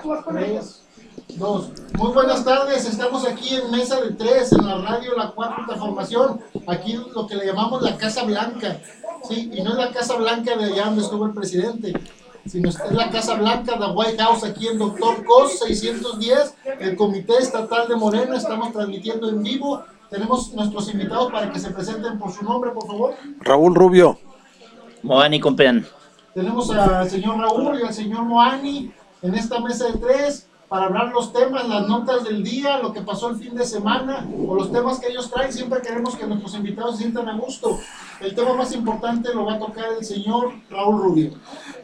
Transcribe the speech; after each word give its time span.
Tres, 0.00 0.82
dos. 1.36 1.70
Muy 1.98 2.12
buenas 2.12 2.42
tardes, 2.44 2.86
estamos 2.86 3.26
aquí 3.26 3.56
en 3.56 3.70
Mesa 3.70 4.00
de 4.00 4.12
Tres, 4.12 4.50
en 4.52 4.66
la 4.66 4.78
radio 4.78 5.14
La 5.14 5.32
Cuarta 5.32 5.76
Formación, 5.76 6.40
aquí 6.66 6.98
lo 7.14 7.26
que 7.26 7.36
le 7.36 7.46
llamamos 7.46 7.82
la 7.82 7.98
Casa 7.98 8.24
Blanca, 8.24 8.78
¿sí? 9.28 9.50
Y 9.52 9.60
no 9.62 9.72
es 9.72 9.76
la 9.76 9.90
Casa 9.90 10.16
Blanca 10.16 10.56
de 10.56 10.64
allá 10.64 10.86
donde 10.86 11.02
estuvo 11.02 11.26
el 11.26 11.32
presidente, 11.32 11.92
sino 12.46 12.70
es 12.70 12.78
la 12.90 13.10
Casa 13.10 13.34
Blanca, 13.34 13.76
la 13.76 13.92
White 13.92 14.22
House, 14.22 14.44
aquí 14.44 14.68
en 14.68 14.78
Doctor 14.78 15.26
Cos 15.26 15.58
610, 15.58 16.54
el 16.80 16.96
Comité 16.96 17.34
Estatal 17.38 17.86
de 17.86 17.96
Morena, 17.96 18.36
estamos 18.36 18.72
transmitiendo 18.72 19.28
en 19.28 19.42
vivo. 19.42 19.82
Tenemos 20.08 20.54
nuestros 20.54 20.90
invitados 20.90 21.30
para 21.30 21.52
que 21.52 21.58
se 21.58 21.70
presenten 21.70 22.18
por 22.18 22.32
su 22.32 22.44
nombre, 22.44 22.70
por 22.70 22.86
favor. 22.86 23.14
Raúl 23.40 23.74
Rubio. 23.74 24.18
Moani 25.02 25.38
Compeán. 25.38 25.86
Tenemos 26.32 26.70
al 26.70 27.10
señor 27.10 27.38
Raúl 27.38 27.78
y 27.78 27.86
al 27.86 27.92
señor 27.92 28.22
Moani 28.24 28.92
en 29.22 29.34
esta 29.34 29.60
mesa 29.60 29.86
de 29.86 29.98
tres 29.98 30.46
para 30.72 30.86
hablar 30.86 31.12
los 31.12 31.34
temas, 31.34 31.68
las 31.68 31.86
notas 31.86 32.24
del 32.24 32.42
día, 32.42 32.78
lo 32.78 32.94
que 32.94 33.02
pasó 33.02 33.28
el 33.28 33.36
fin 33.36 33.54
de 33.54 33.66
semana 33.66 34.26
o 34.48 34.54
los 34.54 34.72
temas 34.72 34.98
que 34.98 35.08
ellos 35.08 35.30
traen. 35.30 35.52
Siempre 35.52 35.82
queremos 35.82 36.16
que 36.16 36.26
nuestros 36.26 36.54
invitados 36.54 36.96
se 36.96 37.02
sientan 37.02 37.28
a 37.28 37.36
gusto. 37.36 37.78
El 38.20 38.34
tema 38.34 38.54
más 38.54 38.72
importante 38.72 39.34
lo 39.34 39.44
va 39.44 39.56
a 39.56 39.58
tocar 39.58 39.84
el 39.98 40.02
señor 40.02 40.54
Raúl 40.70 41.02
Rubio. 41.02 41.30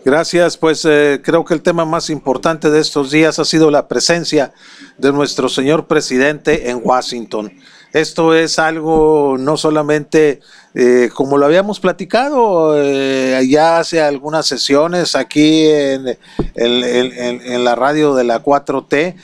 Gracias, 0.06 0.56
pues 0.56 0.86
eh, 0.86 1.20
creo 1.22 1.44
que 1.44 1.52
el 1.52 1.60
tema 1.60 1.84
más 1.84 2.08
importante 2.08 2.70
de 2.70 2.80
estos 2.80 3.10
días 3.10 3.38
ha 3.38 3.44
sido 3.44 3.70
la 3.70 3.88
presencia 3.88 4.54
de 4.96 5.12
nuestro 5.12 5.50
señor 5.50 5.86
presidente 5.86 6.70
en 6.70 6.80
Washington. 6.82 7.52
Esto 7.92 8.34
es 8.34 8.58
algo 8.58 9.36
no 9.38 9.56
solamente 9.56 10.40
eh, 10.74 11.08
como 11.14 11.38
lo 11.38 11.46
habíamos 11.46 11.80
platicado 11.80 12.80
eh, 12.80 13.40
ya 13.48 13.78
hace 13.78 14.02
algunas 14.02 14.46
sesiones 14.46 15.16
aquí 15.16 15.66
en, 15.66 16.18
en, 16.54 17.64
la 17.64 17.74
radio 17.74 18.14
de 18.14 18.24
la 18.24 18.42
4T, 18.44 19.14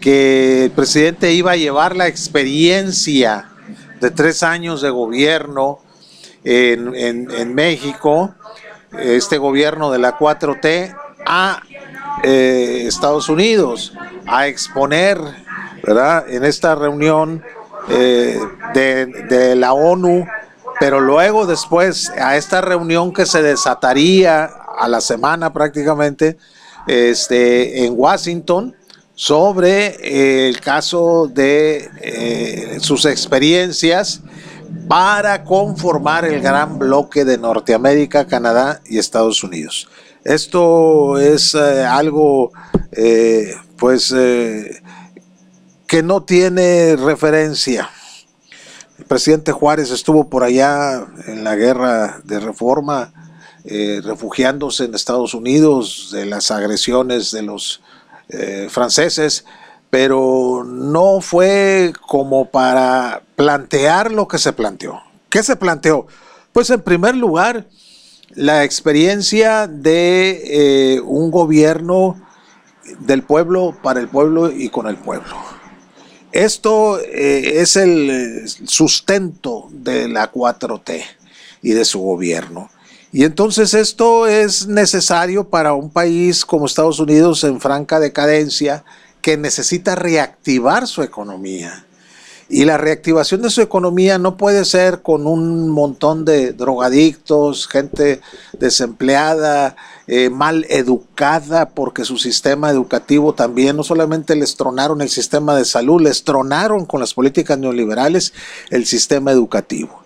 que 0.00 0.64
el 0.64 0.70
presidente 0.70 1.32
iba 1.32 1.52
a 1.52 1.56
llevar 1.56 1.96
la 1.96 2.06
experiencia 2.06 3.48
de 4.00 4.10
tres 4.10 4.42
años 4.42 4.82
de 4.82 4.90
gobierno 4.90 5.80
en, 6.44 7.54
México, 7.54 8.34
este 8.98 9.38
gobierno 9.38 9.90
de 9.90 9.98
la 9.98 10.18
4T, 10.18 10.96
a 11.26 11.62
eh, 12.22 12.84
Estados 12.86 13.28
Unidos, 13.28 13.94
a 14.26 14.46
exponer, 14.46 15.18
¿verdad? 15.82 16.28
En 16.28 16.44
esta 16.44 16.74
reunión 16.74 17.42
de, 17.88 19.06
de 19.06 19.56
la 19.56 19.72
ONU 19.72 20.26
pero 20.80 20.98
luego 20.98 21.46
después 21.46 22.10
a 22.10 22.38
esta 22.38 22.62
reunión 22.62 23.12
que 23.12 23.26
se 23.26 23.42
desataría 23.42 24.46
a 24.46 24.88
la 24.88 25.02
semana 25.02 25.52
prácticamente 25.52 26.38
este, 26.86 27.84
en 27.84 27.92
Washington 27.94 28.74
sobre 29.14 29.88
eh, 30.02 30.48
el 30.48 30.58
caso 30.60 31.28
de 31.28 31.90
eh, 32.00 32.78
sus 32.80 33.04
experiencias 33.04 34.22
para 34.88 35.44
conformar 35.44 36.24
el 36.24 36.40
gran 36.40 36.78
bloque 36.78 37.26
de 37.26 37.36
Norteamérica, 37.36 38.26
Canadá 38.26 38.80
y 38.86 38.98
Estados 38.98 39.44
Unidos. 39.44 39.86
Esto 40.24 41.18
es 41.18 41.54
eh, 41.54 41.84
algo 41.84 42.52
pues 43.76 44.14
que 45.90 46.02
no 46.02 46.22
tiene 46.22 46.96
referencia 46.96 47.90
el 49.00 49.06
presidente 49.06 49.50
Juárez 49.50 49.90
estuvo 49.90 50.28
por 50.28 50.44
allá 50.44 51.06
en 51.26 51.42
la 51.42 51.56
guerra 51.56 52.20
de 52.22 52.38
reforma, 52.38 53.14
eh, 53.64 54.02
refugiándose 54.04 54.84
en 54.84 54.94
Estados 54.94 55.32
Unidos 55.32 56.10
de 56.12 56.26
las 56.26 56.50
agresiones 56.50 57.30
de 57.30 57.40
los 57.40 57.80
eh, 58.28 58.68
franceses, 58.68 59.46
pero 59.88 60.64
no 60.66 61.22
fue 61.22 61.94
como 62.06 62.50
para 62.50 63.22
plantear 63.36 64.12
lo 64.12 64.28
que 64.28 64.36
se 64.36 64.52
planteó. 64.52 65.00
¿Qué 65.30 65.42
se 65.42 65.56
planteó? 65.56 66.06
Pues 66.52 66.68
en 66.68 66.82
primer 66.82 67.16
lugar, 67.16 67.68
la 68.34 68.64
experiencia 68.64 69.66
de 69.66 70.42
eh, 70.96 71.00
un 71.00 71.30
gobierno 71.30 72.20
del 72.98 73.22
pueblo, 73.22 73.74
para 73.82 73.98
el 73.98 74.08
pueblo 74.08 74.50
y 74.50 74.68
con 74.68 74.88
el 74.88 74.96
pueblo. 74.96 75.49
Esto 76.32 77.00
eh, 77.00 77.60
es 77.60 77.76
el 77.76 78.10
eh, 78.10 78.48
sustento 78.64 79.68
de 79.70 80.08
la 80.08 80.30
4T 80.30 81.02
y 81.62 81.70
de 81.72 81.84
su 81.84 82.00
gobierno. 82.00 82.70
Y 83.12 83.24
entonces 83.24 83.74
esto 83.74 84.28
es 84.28 84.68
necesario 84.68 85.48
para 85.48 85.74
un 85.74 85.90
país 85.90 86.44
como 86.44 86.66
Estados 86.66 87.00
Unidos 87.00 87.42
en 87.42 87.60
franca 87.60 87.98
decadencia 87.98 88.84
que 89.20 89.36
necesita 89.36 89.96
reactivar 89.96 90.86
su 90.86 91.02
economía. 91.02 91.86
Y 92.52 92.64
la 92.64 92.78
reactivación 92.78 93.42
de 93.42 93.50
su 93.50 93.62
economía 93.62 94.18
no 94.18 94.36
puede 94.36 94.64
ser 94.64 95.02
con 95.02 95.28
un 95.28 95.70
montón 95.70 96.24
de 96.24 96.52
drogadictos, 96.52 97.68
gente 97.68 98.20
desempleada, 98.58 99.76
eh, 100.08 100.30
mal 100.30 100.66
educada, 100.68 101.68
porque 101.68 102.04
su 102.04 102.18
sistema 102.18 102.68
educativo 102.68 103.34
también, 103.34 103.76
no 103.76 103.84
solamente 103.84 104.34
les 104.34 104.56
tronaron 104.56 105.00
el 105.00 105.10
sistema 105.10 105.54
de 105.54 105.64
salud, 105.64 106.00
les 106.00 106.24
tronaron 106.24 106.86
con 106.86 106.98
las 106.98 107.14
políticas 107.14 107.56
neoliberales 107.56 108.32
el 108.70 108.84
sistema 108.84 109.30
educativo. 109.30 109.99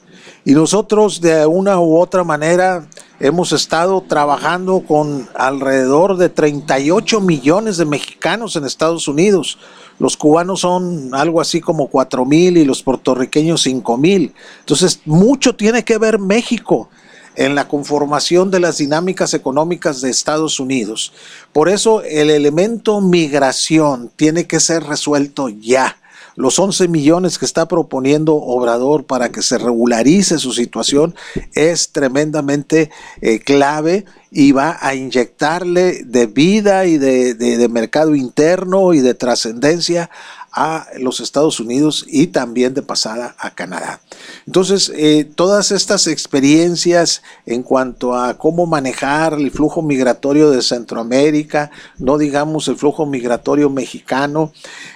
Y 0.45 0.53
nosotros 0.53 1.21
de 1.21 1.47
una 1.47 1.81
u 1.81 1.99
otra 1.99 2.23
manera 2.23 2.87
hemos 3.19 3.53
estado 3.53 4.03
trabajando 4.03 4.81
con 4.87 5.29
alrededor 5.35 6.17
de 6.17 6.29
38 6.29 7.21
millones 7.21 7.77
de 7.79 7.87
mexicanos 7.87 8.57
en 8.57 8.65
Estados 8.65 9.09
Unidos 9.09 9.59
los 9.99 10.17
cubanos 10.17 10.61
son 10.61 11.15
algo 11.15 11.41
así 11.41 11.61
como 11.61 11.89
cuatro 11.89 12.25
mil 12.25 12.57
y 12.57 12.65
los 12.65 12.83
puertorriqueños 12.83 13.63
cinco 13.63 13.97
mil. 13.97 14.35
Entonces, 14.61 15.01
mucho 15.05 15.55
tiene 15.55 15.85
que 15.85 15.99
ver 15.99 16.19
México 16.19 16.89
en 17.37 17.55
la 17.55 17.69
conformación 17.69 18.51
de 18.51 18.61
las 18.61 18.79
dinámicas 18.79 19.35
económicas 19.35 20.01
de 20.01 20.11
Estados 20.11 20.61
Unidos. 20.61 21.13
Por 21.53 21.69
eso 21.69 22.03
el 22.03 22.31
elemento 22.31 23.01
migración 23.01 24.11
tiene 24.17 24.47
que 24.47 24.61
ser 24.61 24.85
resuelto 24.85 25.49
ya. 25.49 25.97
Los 26.37 26.59
11 26.59 26.89
millones 26.89 27.39
que 27.39 27.45
está 27.45 27.69
proponiendo 27.69 28.35
Obrador 28.35 29.05
para 29.05 29.31
que 29.31 29.43
se 29.43 29.59
regularice 29.59 30.39
su 30.39 30.53
situación 30.53 31.15
es 31.55 31.93
tremendamente 31.93 32.91
eh, 33.21 33.39
clave 33.39 34.05
y 34.37 34.51
va 34.51 34.77
a 34.81 34.97
inyectarle 34.97 36.03
de 36.05 36.27
vida 36.27 36.87
y 36.87 36.99
de, 36.99 37.69
mercado 37.71 38.17
interno 38.17 38.93
y 38.93 38.99
de 38.99 39.15
trascendencia 39.15 40.11
a 40.51 40.89
los 40.99 41.21
Estados 41.21 41.61
Unidos 41.61 42.05
y 42.09 42.29
también 42.29 42.75
de 42.75 42.83
pasada 42.83 43.37
a 43.39 43.55
Canadá. 43.55 44.01
Entonces, 44.47 44.93
eh, 44.95 45.25
todas 45.25 45.71
estas 45.71 46.09
experiencias 46.09 47.23
en 47.47 47.63
cuanto 47.63 48.15
a 48.15 48.37
cómo 48.37 48.67
manejar 48.67 49.35
el 49.35 49.53
flujo 49.53 49.83
migratorio 49.83 50.51
de 50.51 50.63
Centroamérica, 50.63 51.71
no 51.99 52.19
digamos 52.19 52.67
el 52.67 52.77
flujo 52.77 53.07
migratorio 53.07 53.71
mexicano, 53.71 54.53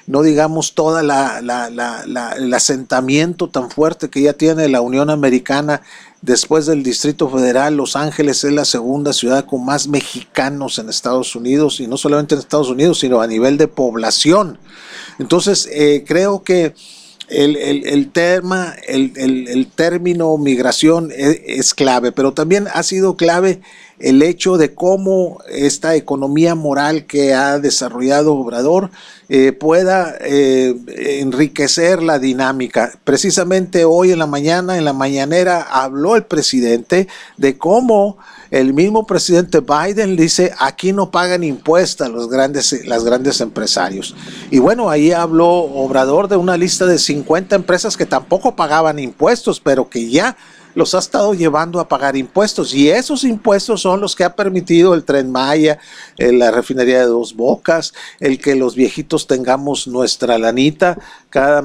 no 0.06 0.22
digamos 0.22 0.74
todo 0.74 0.98
el 0.98 2.54
asentamiento 2.54 3.48
tan 3.48 3.70
fuerte 3.70 4.10
que 4.10 4.22
ya 4.22 4.32
tiene 4.32 4.68
la 4.68 4.80
Unión 4.80 5.10
Americana 5.10 5.82
Después 6.20 6.66
del 6.66 6.82
Distrito 6.82 7.28
Federal, 7.28 7.76
Los 7.76 7.94
Ángeles 7.94 8.42
es 8.42 8.52
la 8.52 8.64
segunda 8.64 9.12
ciudad 9.12 9.44
con 9.44 9.64
más 9.64 9.86
mexicanos 9.86 10.78
en 10.78 10.88
Estados 10.88 11.36
Unidos, 11.36 11.78
y 11.78 11.86
no 11.86 11.96
solamente 11.96 12.34
en 12.34 12.40
Estados 12.40 12.70
Unidos, 12.70 12.98
sino 12.98 13.20
a 13.20 13.26
nivel 13.28 13.56
de 13.56 13.68
población. 13.68 14.58
Entonces, 15.20 15.68
eh, 15.72 16.04
creo 16.06 16.42
que 16.42 16.74
el, 17.28 17.56
el, 17.56 18.10
tema, 18.10 18.74
el, 18.86 19.12
el, 19.16 19.66
término 19.68 20.36
migración 20.38 21.12
es, 21.14 21.40
es, 21.44 21.74
clave, 21.74 22.10
pero 22.10 22.32
también 22.32 22.66
ha 22.72 22.82
sido 22.82 23.16
clave 23.16 23.60
el 23.98 24.22
hecho 24.22 24.56
de 24.56 24.74
cómo 24.74 25.38
esta 25.48 25.94
economía 25.96 26.54
moral 26.54 27.06
que 27.06 27.34
ha 27.34 27.58
desarrollado 27.58 28.34
Obrador 28.34 28.90
eh, 29.28 29.52
pueda 29.52 30.14
eh, 30.20 30.74
enriquecer 31.20 32.02
la 32.02 32.18
dinámica. 32.18 32.92
Precisamente 33.04 33.84
hoy 33.84 34.12
en 34.12 34.18
la 34.18 34.26
mañana, 34.26 34.78
en 34.78 34.84
la 34.84 34.92
mañanera, 34.92 35.62
habló 35.62 36.16
el 36.16 36.24
presidente 36.24 37.08
de 37.36 37.58
cómo 37.58 38.16
el 38.50 38.72
mismo 38.72 39.06
presidente 39.06 39.60
Biden 39.60 40.16
dice, 40.16 40.54
aquí 40.58 40.92
no 40.92 41.10
pagan 41.10 41.44
impuestos 41.44 42.08
los 42.08 42.30
grandes, 42.30 42.86
las 42.86 43.04
grandes 43.04 43.42
empresarios. 43.42 44.14
Y 44.50 44.58
bueno, 44.58 44.88
ahí 44.88 45.12
habló 45.12 45.48
Obrador 45.48 46.28
de 46.28 46.36
una 46.36 46.56
lista 46.56 46.86
de 46.86 46.98
50 46.98 47.54
empresas 47.56 47.96
que 47.96 48.06
tampoco 48.06 48.56
pagaban 48.56 48.98
impuestos, 48.98 49.60
pero 49.60 49.90
que 49.90 50.08
ya 50.08 50.36
los 50.78 50.94
ha 50.94 51.00
estado 51.00 51.34
llevando 51.34 51.80
a 51.80 51.88
pagar 51.88 52.16
impuestos 52.16 52.72
y 52.72 52.88
esos 52.88 53.24
impuestos 53.24 53.80
son 53.80 54.00
los 54.00 54.14
que 54.14 54.22
ha 54.22 54.36
permitido 54.36 54.94
el 54.94 55.02
tren 55.02 55.28
Maya, 55.28 55.80
eh, 56.16 56.30
la 56.30 56.52
refinería 56.52 57.00
de 57.00 57.06
dos 57.06 57.34
bocas, 57.34 57.92
el 58.20 58.38
que 58.38 58.54
los 58.54 58.76
viejitos 58.76 59.26
tengamos 59.26 59.88
nuestra 59.88 60.38
lanita 60.38 60.96
cada, 61.30 61.62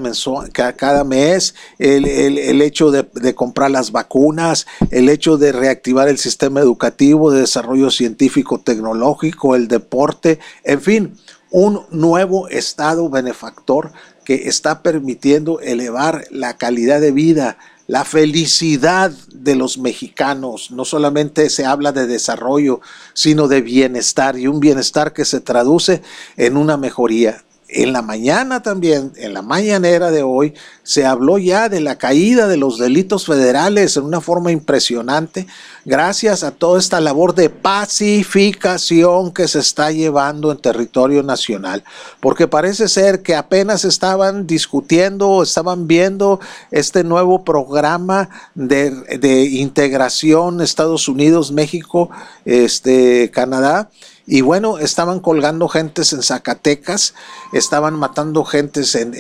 mes, 1.04 1.54
el, 1.78 2.62
hecho 2.64 2.90
de, 2.90 3.08
de, 3.14 3.36
comprar 3.36 3.70
las 3.70 3.92
vacunas, 3.92 4.66
el 4.90 5.08
hecho 5.10 5.38
de 5.38 5.52
reactivar 5.52 6.08
el 6.08 6.18
sistema 6.18 6.60
educativo, 6.60 7.30
de 7.30 7.42
desarrollo 7.42 7.92
científico, 7.92 8.62
tecnológico, 8.62 9.56
el 9.56 9.68
deporte, 9.68 10.40
en 10.64 10.82
fin, 10.82 11.18
un 11.52 11.86
nuevo 11.92 12.48
Estado 12.50 13.12
benefactor 13.12 13.92
que 14.26 14.48
está 14.48 14.82
permitiendo 14.82 15.60
elevar 15.60 16.26
la 16.32 16.58
calidad 16.58 17.00
de 17.00 17.12
vida, 17.12 17.58
la 17.88 18.06
felicidad 18.06 19.12
de 19.34 19.56
los 19.56 19.78
mexicanos. 19.78 20.72
No 20.72 20.86
solamente 20.86 21.50
se 21.50 21.66
habla 21.66 21.92
de 21.92 22.08
desarrollo, 22.08 22.82
sino 23.14 23.48
de 23.48 23.62
bienestar 23.62 24.38
y 24.38 24.48
un 24.48 24.60
bienestar 24.60 25.14
que 25.14 25.26
se 25.26 25.42
traduce 25.42 26.02
en 26.38 26.58
una 26.58 26.78
mejoría. 26.78 27.44
En 27.68 27.92
la 27.92 28.04
mañana 28.04 28.62
también, 28.62 29.14
en 29.16 29.34
la 29.34 29.42
mañanera 29.42 30.12
de 30.12 30.22
hoy, 30.22 30.54
se 30.84 31.06
habló 31.06 31.38
ya 31.38 31.70
de 31.70 31.80
la 31.80 31.98
caída 31.98 32.48
de 32.48 32.58
los 32.58 32.78
delitos 32.78 33.26
federales 33.26 33.96
en 33.98 34.04
una 34.04 34.22
forma 34.22 34.52
impresionante, 34.52 35.48
gracias 35.86 36.44
a 36.44 36.52
toda 36.52 36.80
esta 36.80 37.00
labor 37.00 37.34
de 37.36 37.50
pacificación 37.50 39.34
que 39.34 39.48
se 39.48 39.60
está 39.60 39.92
llevando 39.92 40.52
en 40.52 40.58
territorio 40.60 41.24
nacional. 41.24 41.84
Porque 42.20 42.48
parece 42.48 42.90
ser 42.90 43.22
que 43.22 43.36
apenas 43.36 43.86
estaban 43.86 44.46
discutiendo 44.46 45.42
estaban 45.42 45.88
viendo 45.88 46.40
este 46.72 47.04
nuevo 47.04 47.44
programa 47.44 48.30
de, 48.56 48.92
de 48.92 49.44
integración 49.46 50.62
Estados 50.62 51.08
Unidos, 51.08 51.52
México, 51.52 52.10
este, 52.46 53.32
Canadá 53.32 53.90
y 54.26 54.42
bueno, 54.42 54.78
estaban 54.78 55.20
colgando 55.20 55.68
gentes 55.68 56.14
en 56.14 56.24
Zacatecas, 56.24 57.14
estaban 57.52 57.96
matando 57.96 58.46
gentes 58.46 58.96
en, 58.96 59.14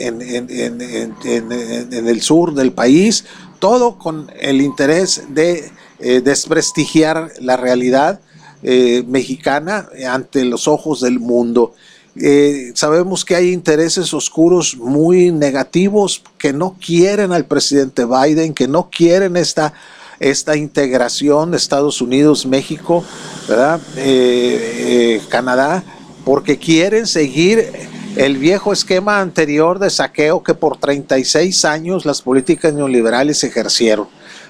el 1.53 2.21
sur 2.21 2.53
del 2.53 2.71
país, 2.71 3.25
todo 3.59 3.97
con 3.97 4.29
el 4.41 4.61
interés 4.61 5.23
de 5.29 5.71
eh, 5.99 6.19
desprestigiar 6.19 7.31
la 7.39 7.55
realidad 7.55 8.19
eh, 8.61 9.05
mexicana 9.07 9.87
ante 10.05 10.43
los 10.43 10.67
ojos 10.67 10.99
del 10.99 11.17
mundo. 11.17 11.73
Eh, 12.17 12.73
sabemos 12.75 13.23
que 13.23 13.35
hay 13.35 13.53
intereses 13.53 14.13
oscuros 14.13 14.75
muy 14.75 15.31
negativos 15.31 16.21
que 16.37 16.51
no 16.51 16.75
quieren 16.85 17.31
al 17.31 17.45
presidente 17.45 18.03
Biden, 18.03 18.53
que 18.53 18.67
no 18.67 18.89
quieren 18.89 19.37
esta 19.37 19.73
esta 20.19 20.57
integración 20.57 21.53
Estados 21.53 22.01
Unidos, 22.01 22.45
México, 22.45 23.03
¿verdad? 23.47 23.81
Canadá, 25.29 25.83
porque 26.23 26.57
quieren 26.57 27.07
seguir 27.07 27.71
el 28.15 28.37
viejo 28.37 28.71
esquema 28.71 29.21
anterior 29.21 29.79
de 29.79 29.89
saqueo 29.89 30.43
que 30.43 30.53
por 30.53 30.77
36 30.77 31.65
años 31.65 32.05
las 32.05 32.21
políticas 32.21 32.71
neoliberales 32.73 33.43
ejercieron. 33.43 34.07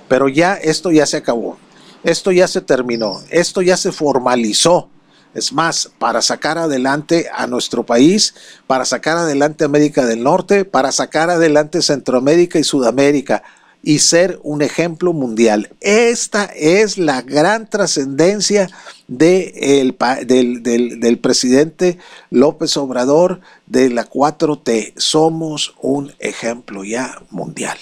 Pero 0.10 0.28
ya 0.28 0.56
esto 0.56 0.92
ya 0.92 1.06
se 1.06 1.18
acabó, 1.18 1.58
esto 2.04 2.32
ya 2.32 2.48
se 2.48 2.60
terminó, 2.60 3.22
esto 3.30 3.62
ya 3.62 3.78
se 3.78 3.92
formalizó. 3.92 4.90
Es 5.34 5.54
más, 5.54 5.90
para 5.98 6.22
sacar 6.22 6.58
adelante 6.58 7.28
a 7.34 7.48
nuestro 7.48 7.84
país, 7.86 8.36
para 8.68 8.86
sacar 8.86 9.18
adelante 9.18 9.64
América 9.64 10.06
del 10.06 10.24
Norte, 10.24 10.66
para 10.66 10.92
sacar 10.92 11.30
adelante 11.30 11.82
Centroamérica 11.82 12.60
y 12.60 12.64
Sudamérica, 12.64 13.44
y 13.86 14.00
ser 14.00 14.40
un 14.44 14.62
ejemplo 14.62 15.12
mundial. 15.12 15.70
Esta 15.82 16.46
es 16.46 16.98
la 16.98 17.22
gran 17.22 17.70
trascendencia 17.70 18.70
de 19.10 19.94
del, 20.26 20.64
del, 20.64 21.20
presidente 21.20 22.00
López 22.32 22.78
Obrador 22.78 23.42
de 23.68 23.90
la 23.90 24.10
4T. 24.10 24.94
Somos 24.96 25.76
un 25.82 26.14
ejemplo 26.20 26.86
ya 26.86 27.22
mundial. 27.30 27.78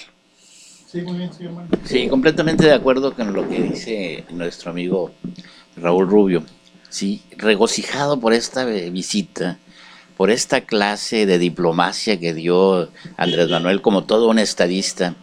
Sí, 0.90 1.02
sí, 1.84 2.08
completamente 2.08 2.66
de 2.66 2.74
acuerdo 2.74 3.14
con 3.14 3.32
lo 3.32 3.48
que 3.48 3.62
dice 3.62 4.24
nuestro 4.30 4.72
amigo 4.72 5.12
Raúl 5.76 6.08
Rubio. 6.08 6.44
Sí, 6.90 7.22
regocijado 7.38 8.20
por 8.20 8.34
esta 8.34 8.64
visita, 8.66 9.58
por 10.16 10.30
esta 10.30 10.62
clase 10.62 11.24
de 11.24 11.38
diplomacia 11.38 12.18
que 12.20 12.34
dio 12.34 12.90
Andrés 13.16 13.48
Manuel 13.48 13.80
como 13.80 14.04
todo 14.04 14.28
un 14.28 14.38
estadista 14.38 15.14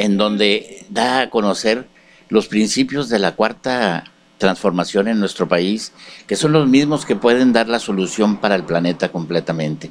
en 0.00 0.16
donde 0.16 0.86
da 0.88 1.20
a 1.20 1.30
conocer 1.30 1.86
los 2.30 2.48
principios 2.48 3.10
de 3.10 3.18
la 3.18 3.36
cuarta 3.36 4.04
transformación 4.38 5.08
en 5.08 5.20
nuestro 5.20 5.46
país, 5.46 5.92
que 6.26 6.36
son 6.36 6.52
los 6.52 6.66
mismos 6.66 7.04
que 7.04 7.16
pueden 7.16 7.52
dar 7.52 7.68
la 7.68 7.78
solución 7.78 8.38
para 8.38 8.54
el 8.54 8.64
planeta 8.64 9.12
completamente. 9.12 9.90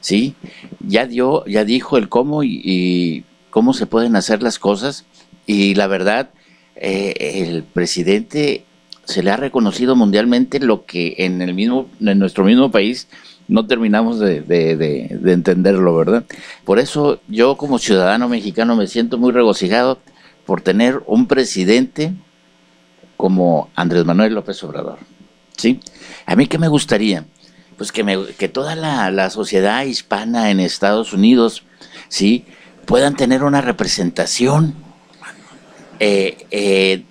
¿Sí? 0.00 0.34
Ya 0.80 1.06
dio, 1.06 1.44
ya 1.44 1.64
dijo 1.64 1.98
el 1.98 2.08
cómo 2.08 2.42
y, 2.42 3.26
cómo 3.50 3.74
se 3.74 3.84
pueden 3.84 4.16
hacer 4.16 4.42
las 4.42 4.58
cosas 4.58 5.04
y 5.44 5.74
la 5.74 5.86
verdad, 5.86 6.30
eh, 6.74 7.44
el 7.46 7.62
presidente 7.62 8.64
se 9.04 9.22
le 9.22 9.30
ha 9.30 9.36
reconocido 9.36 9.96
mundialmente 9.96 10.60
lo 10.60 10.84
que 10.84 11.14
en 11.18 11.42
el 11.42 11.54
mismo, 11.54 11.88
en 12.00 12.18
nuestro 12.18 12.44
mismo 12.44 12.70
país 12.70 13.08
no 13.48 13.66
terminamos 13.66 14.18
de, 14.18 15.10
entenderlo, 15.24 15.96
¿verdad? 15.96 16.24
Por 16.64 16.78
eso 16.78 17.20
yo 17.28 17.56
como 17.56 17.78
ciudadano 17.78 18.28
mexicano 18.28 18.76
me 18.76 18.86
siento 18.86 19.18
muy 19.18 19.32
regocijado 19.32 19.98
por 20.46 20.60
tener 20.60 21.02
un 21.06 21.26
presidente 21.26 22.12
como 23.16 23.70
Andrés 23.74 24.04
Manuel 24.04 24.34
López 24.34 24.62
Obrador. 24.64 24.98
¿Sí? 25.56 25.80
A 26.26 26.34
mí 26.34 26.46
qué 26.46 26.58
me 26.58 26.68
gustaría? 26.68 27.24
Pues 27.76 27.92
que, 27.92 28.04
me, 28.04 28.26
que 28.38 28.48
toda 28.48 28.74
la, 28.74 29.30
sociedad 29.30 29.84
hispana 29.84 30.50
en 30.50 30.60
Estados 30.60 31.12
Unidos, 31.12 31.64
¿sí? 32.08 32.44
Puedan 32.86 33.16
tener 33.16 33.44
una 33.44 33.60
representación 33.60 34.74
eh, 36.00 36.46
eh, 36.50 37.04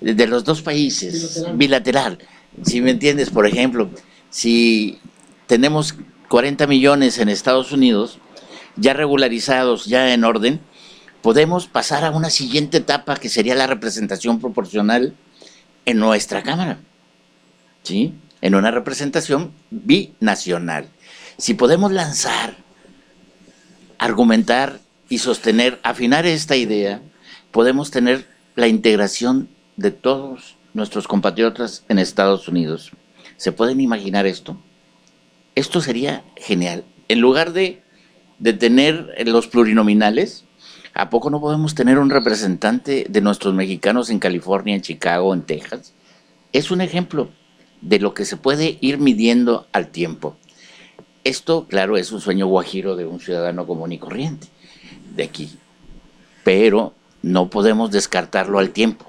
de 0.00 0.26
los 0.26 0.44
dos 0.44 0.62
países, 0.62 1.44
bilateral 1.54 2.18
si 2.64 2.80
me 2.80 2.90
entiendes, 2.90 3.30
por 3.30 3.46
ejemplo, 3.46 3.88
si 4.30 4.98
tenemos 5.46 5.94
40 6.28 6.66
millones 6.66 7.18
en 7.18 7.28
Estados 7.28 7.72
Unidos, 7.72 8.18
ya 8.76 8.92
regularizados, 8.92 9.86
ya 9.86 10.12
en 10.12 10.24
orden, 10.24 10.60
podemos 11.22 11.66
pasar 11.66 12.04
a 12.04 12.10
una 12.10 12.30
siguiente 12.30 12.78
etapa 12.78 13.16
que 13.16 13.28
sería 13.28 13.54
la 13.54 13.66
representación 13.66 14.40
proporcional 14.40 15.14
en 15.86 15.98
nuestra 15.98 16.42
Cámara. 16.42 16.78
¿Sí? 17.82 18.14
En 18.40 18.54
una 18.54 18.70
representación 18.70 19.52
binacional. 19.70 20.88
Si 21.38 21.54
podemos 21.54 21.92
lanzar, 21.92 22.56
argumentar 23.98 24.80
y 25.12 25.18
sostener, 25.18 25.78
afinar 25.82 26.24
esta 26.24 26.56
idea, 26.56 27.02
podemos 27.50 27.90
tener 27.90 28.26
la 28.56 28.66
integración 28.66 29.50
de 29.76 29.90
todos 29.90 30.56
nuestros 30.72 31.06
compatriotas 31.06 31.84
en 31.90 31.98
Estados 31.98 32.48
Unidos. 32.48 32.92
¿Se 33.36 33.52
pueden 33.52 33.82
imaginar 33.82 34.24
esto? 34.24 34.56
Esto 35.54 35.82
sería 35.82 36.24
genial. 36.36 36.86
En 37.08 37.20
lugar 37.20 37.52
de, 37.52 37.82
tener 38.58 39.14
los 39.26 39.48
plurinominales, 39.48 40.46
¿a 40.94 41.10
poco 41.10 41.28
no 41.28 41.42
podemos 41.42 41.74
tener 41.74 41.98
un 41.98 42.08
representante 42.08 43.04
de 43.06 43.20
nuestros 43.20 43.52
mexicanos 43.52 44.08
en 44.08 44.18
California, 44.18 44.76
en 44.76 44.80
Chicago, 44.80 45.34
en 45.34 45.42
Texas? 45.42 45.92
Es 46.54 46.70
un 46.70 46.80
ejemplo 46.80 47.28
de 47.82 47.98
lo 47.98 48.14
que 48.14 48.24
se 48.24 48.38
puede 48.38 48.78
ir 48.80 48.96
midiendo 48.96 49.66
al 49.72 49.88
tiempo. 49.88 50.38
Esto, 51.22 51.66
claro, 51.68 51.98
es 51.98 52.12
un 52.12 52.22
sueño 52.22 52.46
guajiro 52.46 52.96
de 52.96 53.04
un 53.04 53.20
ciudadano 53.20 53.66
común 53.66 53.92
y 53.92 53.98
corriente 53.98 54.48
de 55.14 55.24
aquí, 55.24 55.58
pero 56.44 56.92
no 57.22 57.48
podemos 57.48 57.90
descartarlo 57.90 58.58
al 58.58 58.70
tiempo, 58.70 59.06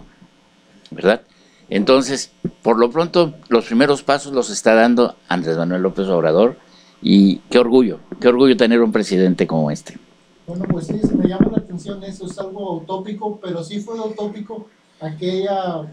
¿verdad? 0.91 1.22
Entonces, 1.69 2.31
por 2.62 2.77
lo 2.77 2.91
pronto, 2.91 3.33
los 3.50 3.65
primeros 3.65 4.03
pasos 4.03 4.33
los 4.33 4.50
está 4.50 4.75
dando 4.75 5.15
Andrés 5.27 5.57
Manuel 5.57 5.81
López 5.81 6.07
Obrador 6.07 6.57
y 7.01 7.38
qué 7.50 7.60
orgullo, 7.60 8.00
qué 8.19 8.27
orgullo 8.27 8.55
tener 8.55 8.81
un 8.81 8.91
presidente 8.91 9.48
como 9.48 9.72
este. 9.72 9.98
Bueno, 10.45 10.65
pues 10.69 10.88
sí, 10.88 11.00
se 11.00 11.15
me 11.15 11.27
llama 11.27 11.50
la 11.51 11.57
atención 11.60 12.03
eso, 12.03 12.25
es 12.25 12.38
algo 12.38 12.77
utópico, 12.77 13.39
pero 13.41 13.63
sí 13.63 13.79
fue 13.79 14.00
utópico 14.00 14.67
aquella, 15.00 15.88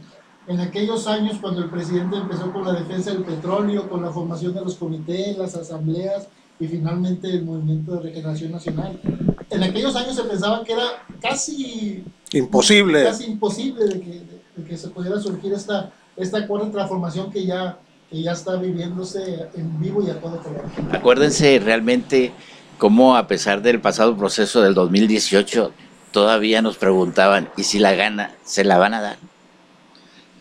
en 0.49 0.61
aquellos 0.61 1.07
años 1.07 1.38
cuando 1.40 1.62
el 1.62 1.71
presidente 1.71 2.17
empezó 2.17 2.52
con 2.52 2.64
la 2.64 2.73
defensa 2.73 3.12
del 3.12 3.23
petróleo, 3.23 3.88
con 3.88 4.02
la 4.02 4.11
formación 4.11 4.55
de 4.55 4.62
los 4.62 4.75
comités, 4.76 5.38
las 5.38 5.55
asambleas 5.55 6.29
y 6.61 6.67
finalmente 6.67 7.29
el 7.29 7.45
movimiento 7.45 7.97
de 7.97 8.02
regeneración 8.02 8.52
nacional. 8.52 9.00
En 9.49 9.62
aquellos 9.62 9.97
años 9.97 10.14
se 10.14 10.23
pensaba 10.23 10.62
que 10.62 10.75
era 10.75 11.07
casi 11.21 12.05
imposible, 12.33 13.02
casi 13.02 13.25
imposible 13.25 13.87
de 13.87 14.00
que 14.00 14.40
que 14.64 14.76
se 14.76 14.88
pudiera 14.88 15.19
surgir 15.21 15.52
esta, 15.52 15.90
esta 16.17 16.47
cuarta 16.47 16.71
transformación 16.71 17.31
que 17.31 17.45
ya, 17.45 17.79
que 18.11 18.23
ya 18.23 18.33
está 18.33 18.57
viviéndose 18.57 19.49
en 19.55 19.81
vivo 19.81 20.02
y 20.02 20.11
a 20.11 20.21
todo 20.21 20.43
color. 20.43 20.64
Acuérdense 20.93 21.59
realmente 21.59 22.33
cómo 22.79 23.17
a 23.17 23.26
pesar 23.26 23.62
del 23.62 23.81
pasado 23.81 24.17
proceso 24.17 24.62
del 24.62 24.75
2018, 24.75 25.73
todavía 26.12 26.62
nos 26.62 26.76
preguntaban, 26.76 27.49
¿y 27.57 27.64
si 27.64 27.79
la 27.79 27.93
gana, 27.95 28.35
se 28.45 28.64
la 28.64 28.79
van 28.79 28.95
a 28.95 29.00
dar? 29.00 29.19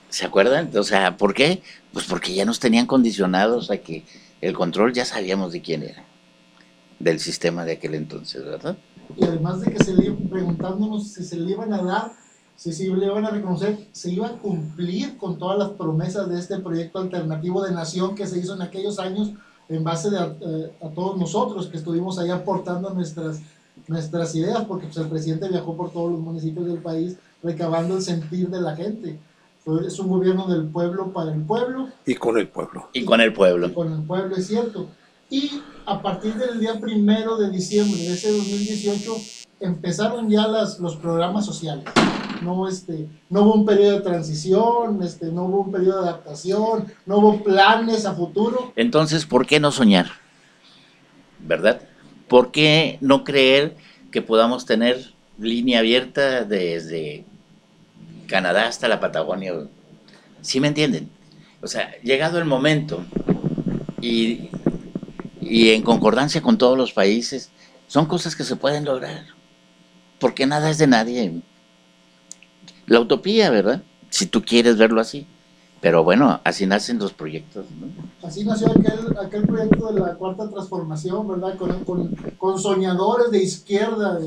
¿Se 0.09 0.25
acuerdan? 0.25 0.71
O 0.75 0.83
sea, 0.83 1.17
¿por 1.17 1.33
qué? 1.33 1.61
Pues 1.93 2.05
porque 2.05 2.33
ya 2.33 2.45
nos 2.45 2.59
tenían 2.59 2.85
condicionados 2.85 3.69
a 3.69 3.77
que 3.77 4.05
el 4.41 4.53
control 4.53 4.93
ya 4.93 5.05
sabíamos 5.05 5.51
de 5.51 5.61
quién 5.61 5.83
era, 5.83 6.03
del 6.99 7.19
sistema 7.19 7.65
de 7.65 7.73
aquel 7.73 7.95
entonces, 7.95 8.43
¿verdad? 8.43 8.77
Y 9.17 9.23
además 9.23 9.61
de 9.61 9.71
que 9.71 9.83
se 9.83 9.93
le 9.93 10.11
preguntándonos 10.11 11.07
si 11.07 11.23
se 11.23 11.37
le 11.37 11.51
iban 11.51 11.73
a 11.73 11.81
dar 11.81 12.11
sí, 12.59 12.73
sí, 12.73 12.87
le 12.93 13.09
van 13.09 13.25
a 13.25 13.29
reconocer, 13.29 13.87
se 13.93 14.11
iba 14.11 14.27
a 14.27 14.33
cumplir 14.33 15.17
con 15.17 15.37
todas 15.37 15.57
las 15.57 15.69
promesas 15.69 16.29
de 16.29 16.37
este 16.37 16.59
proyecto 16.59 16.99
alternativo 16.99 17.63
de 17.63 17.71
nación 17.71 18.15
que 18.15 18.27
se 18.27 18.37
hizo 18.37 18.53
en 18.53 18.61
aquellos 18.61 18.99
años 18.99 19.31
en 19.69 19.83
base 19.83 20.09
de 20.09 20.17
a, 20.17 20.35
eh, 20.41 20.73
todos 20.93 21.17
nosotros 21.17 21.67
que 21.67 21.77
estuvimos 21.77 22.19
ahí 22.19 22.29
aportando 22.29 22.89
nuestras, 22.89 23.39
nuestras 23.87 24.35
ideas, 24.35 24.65
porque 24.65 24.87
pues, 24.87 24.97
el 24.97 25.07
presidente 25.07 25.47
viajó 25.47 25.77
por 25.77 25.91
todos 25.91 26.11
los 26.11 26.19
municipios 26.19 26.65
del 26.65 26.79
país 26.79 27.17
recabando 27.41 27.95
el 27.95 28.01
sentir 28.01 28.49
de 28.49 28.59
la 28.59 28.75
gente. 28.75 29.17
Es 29.85 29.99
un 29.99 30.09
gobierno 30.09 30.47
del 30.47 30.65
pueblo 30.65 31.13
para 31.13 31.31
el 31.31 31.41
pueblo. 31.41 31.89
Y 32.05 32.15
con 32.15 32.37
el 32.37 32.47
pueblo. 32.47 32.89
Y 32.91 33.05
con 33.05 33.21
el 33.21 33.31
pueblo. 33.31 33.67
Y 33.67 33.73
con 33.73 33.93
el 33.93 34.01
pueblo, 34.01 34.35
es 34.35 34.47
cierto. 34.47 34.89
Y 35.29 35.61
a 35.85 36.01
partir 36.01 36.35
del 36.35 36.59
día 36.59 36.79
primero 36.79 37.37
de 37.37 37.51
diciembre 37.51 37.99
de 37.99 38.13
ese 38.13 38.31
2018 38.31 39.15
empezaron 39.59 40.29
ya 40.29 40.47
las, 40.47 40.79
los 40.79 40.95
programas 40.95 41.45
sociales. 41.45 41.85
No, 42.41 42.67
este, 42.67 43.07
no 43.29 43.41
hubo 43.41 43.53
un 43.53 43.65
periodo 43.65 43.97
de 43.97 44.01
transición, 44.01 45.03
este, 45.03 45.27
no 45.27 45.45
hubo 45.45 45.61
un 45.61 45.71
periodo 45.71 46.03
de 46.03 46.09
adaptación, 46.09 46.85
no 47.05 47.17
hubo 47.17 47.43
planes 47.43 48.05
a 48.05 48.13
futuro. 48.13 48.71
Entonces, 48.75 49.25
¿por 49.25 49.45
qué 49.45 49.59
no 49.59 49.71
soñar? 49.71 50.07
¿Verdad? 51.45 51.81
¿Por 52.27 52.51
qué 52.51 52.97
no 53.01 53.23
creer 53.23 53.75
que 54.11 54.21
podamos 54.21 54.65
tener 54.65 55.13
línea 55.37 55.79
abierta 55.79 56.43
desde 56.43 57.25
Canadá 58.27 58.67
hasta 58.67 58.87
la 58.87 58.99
Patagonia? 58.99 59.53
¿Sí 60.41 60.59
me 60.59 60.69
entienden? 60.69 61.09
O 61.61 61.67
sea, 61.67 61.91
llegado 62.01 62.39
el 62.39 62.45
momento 62.45 63.03
y, 64.01 64.49
y 65.49 65.71
en 65.71 65.81
concordancia 65.81 66.41
con 66.41 66.57
todos 66.57 66.77
los 66.77 66.93
países, 66.93 67.49
son 67.87 68.05
cosas 68.05 68.35
que 68.35 68.43
se 68.43 68.55
pueden 68.55 68.85
lograr. 68.85 69.25
Porque 70.19 70.45
nada 70.45 70.69
es 70.69 70.77
de 70.77 70.87
nadie 70.87 71.41
la 72.89 72.99
utopía, 72.99 73.49
¿verdad? 73.51 73.83
Si 74.09 74.25
tú 74.25 74.43
quieres 74.43 74.77
verlo 74.77 74.99
así. 74.99 75.27
Pero 75.79 76.03
bueno, 76.03 76.41
así 76.43 76.65
nacen 76.65 76.99
los 76.99 77.13
proyectos. 77.13 77.65
¿no? 77.71 78.27
Así 78.27 78.43
nació 78.43 78.69
aquel, 78.71 79.17
aquel 79.23 79.43
proyecto 79.43 79.93
de 79.93 79.99
la 80.01 80.15
cuarta 80.15 80.49
transformación, 80.49 81.27
¿verdad? 81.27 81.55
Con, 81.55 82.15
con, 82.37 82.59
soñadores 82.59 83.31
de 83.31 83.41
izquierda, 83.41 84.19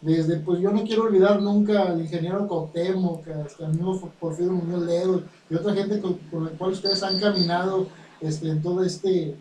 desde, 0.00 0.40
pues 0.40 0.60
yo 0.60 0.72
no 0.72 0.82
quiero 0.82 1.04
olvidar 1.04 1.40
nunca 1.40 1.82
al 1.82 2.00
ingeniero 2.00 2.48
Cotemo, 2.48 3.22
este, 3.46 3.64
al 3.64 3.74
mismo 3.74 4.10
Porfirio 4.18 4.52
Muñoz 4.52 4.86
Ledo 4.86 5.22
y 5.48 5.54
otra 5.54 5.74
gente 5.74 6.00
con, 6.00 6.44
la 6.44 6.50
cual 6.50 6.72
ustedes 6.72 7.02
han 7.02 7.20
caminado 7.20 7.86
este, 8.20 8.48
en 8.48 8.62
todo 8.62 8.82
este 8.82 9.36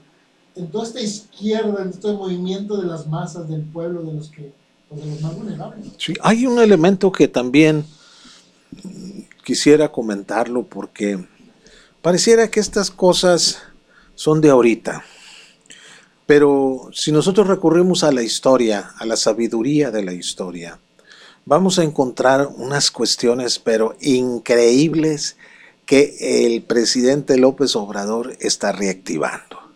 en 0.58 0.68
toda 0.72 0.86
esta 0.86 1.00
izquierda, 1.00 1.84
en 1.84 1.90
este 1.90 2.12
movimiento 2.14 2.82
de 2.82 2.88
las 2.88 3.08
masas, 3.08 3.48
del 3.50 3.62
pueblo, 3.62 4.02
de 4.04 4.14
los 4.14 4.30
que 4.30 4.52
pues, 4.90 5.04
de 5.04 5.12
los 5.12 5.22
más 5.22 5.36
vulnerables. 5.36 5.88
Sí, 5.98 6.14
hay 6.22 6.46
un 6.46 6.60
elemento 6.60 7.12
que 7.12 7.28
también 7.28 7.86
quisiera 9.44 9.92
comentarlo 9.92 10.64
porque 10.64 11.26
pareciera 12.02 12.50
que 12.50 12.60
estas 12.60 12.92
cosas 12.92 13.60
son 14.16 14.42
de 14.42 14.50
ahorita. 14.50 15.04
Pero 16.26 16.90
si 16.92 17.12
nosotros 17.12 17.48
recurrimos 17.48 18.04
a 18.04 18.12
la 18.12 18.22
historia, 18.22 18.92
a 18.98 19.06
la 19.06 19.16
sabiduría 19.16 19.92
de 19.92 20.04
la 20.04 20.14
historia, 20.14 20.80
vamos 21.46 21.80
a 21.80 21.84
encontrar 21.84 22.48
unas 22.58 22.92
cuestiones 22.92 23.60
pero 23.60 23.96
increíbles 24.02 25.38
que 25.86 26.18
el 26.46 26.62
presidente 26.64 27.38
López 27.38 27.78
Obrador 27.78 28.36
está 28.42 28.74
reactivando. 28.74 29.67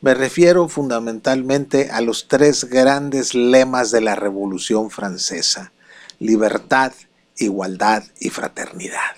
Me 0.00 0.14
refiero 0.14 0.68
fundamentalmente 0.68 1.90
a 1.90 2.00
los 2.00 2.28
tres 2.28 2.66
grandes 2.66 3.34
lemas 3.34 3.90
de 3.90 4.00
la 4.00 4.14
Revolución 4.14 4.90
Francesa, 4.90 5.72
libertad, 6.20 6.92
igualdad 7.36 8.04
y 8.20 8.30
fraternidad. 8.30 9.16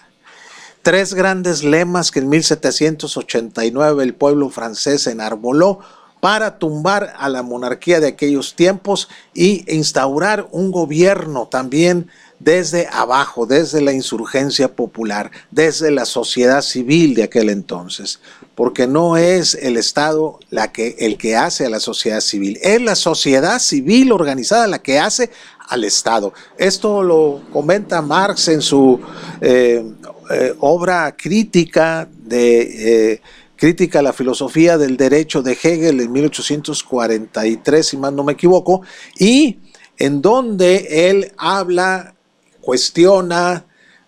Tres 0.80 1.12
grandes 1.12 1.62
lemas 1.64 2.10
que 2.10 2.20
en 2.20 2.30
1789 2.30 4.02
el 4.02 4.14
pueblo 4.14 4.49
francés 4.49 5.06
enarboló 5.06 5.80
para 6.20 6.58
tumbar 6.58 7.12
a 7.18 7.28
la 7.28 7.42
monarquía 7.42 8.00
de 8.00 8.08
aquellos 8.08 8.54
tiempos 8.56 9.10
y 9.34 9.70
instaurar 9.70 10.49
un 10.50 10.70
gobierno 10.70 11.46
también 11.49 12.08
desde 12.40 12.88
abajo, 12.90 13.47
desde 13.47 13.80
la 13.80 13.92
insurgencia 13.92 14.75
popular, 14.75 15.30
desde 15.50 15.90
la 15.90 16.06
sociedad 16.06 16.62
civil 16.62 17.14
de 17.14 17.25
aquel 17.25 17.50
entonces, 17.50 18.18
porque 18.54 18.87
no 18.87 19.16
es 19.16 19.54
el 19.54 19.76
Estado 19.76 20.40
el 20.50 21.18
que 21.18 21.37
hace 21.37 21.66
a 21.66 21.70
la 21.70 21.80
sociedad 21.80 22.20
civil, 22.20 22.59
es 22.62 22.80
la 22.80 22.97
sociedad 22.97 23.61
civil 23.61 24.11
organizada 24.11 24.66
la 24.66 24.82
que 24.82 24.99
hace 24.99 25.30
al 25.68 25.85
Estado. 25.85 26.32
Esto 26.59 27.02
lo 27.02 27.42
comenta 27.52 28.02
Marx 28.02 28.49
en 28.49 28.62
su 28.62 28.99
eh, 29.40 29.85
eh, 30.30 30.54
obra 30.59 31.14
crítica 31.16 32.09
de... 32.11 33.12
Eh, 33.12 33.23
crítica 33.61 33.99
a 33.99 34.02
la 34.02 34.14
filosofía 34.14 34.78
del 34.78 34.97
derecho 34.97 35.42
de 35.42 35.52
Hegel 35.52 36.00
en 36.00 36.11
1843, 36.11 37.87
si 37.87 37.99
mal 37.99 38.16
no 38.16 38.25
me 38.25 38.32
equivoco, 38.32 38.80
y 39.18 39.59
en 39.99 40.23
donde 40.23 41.11
él 41.11 41.30
habla, 41.37 42.14
cuestiona, 42.61 43.64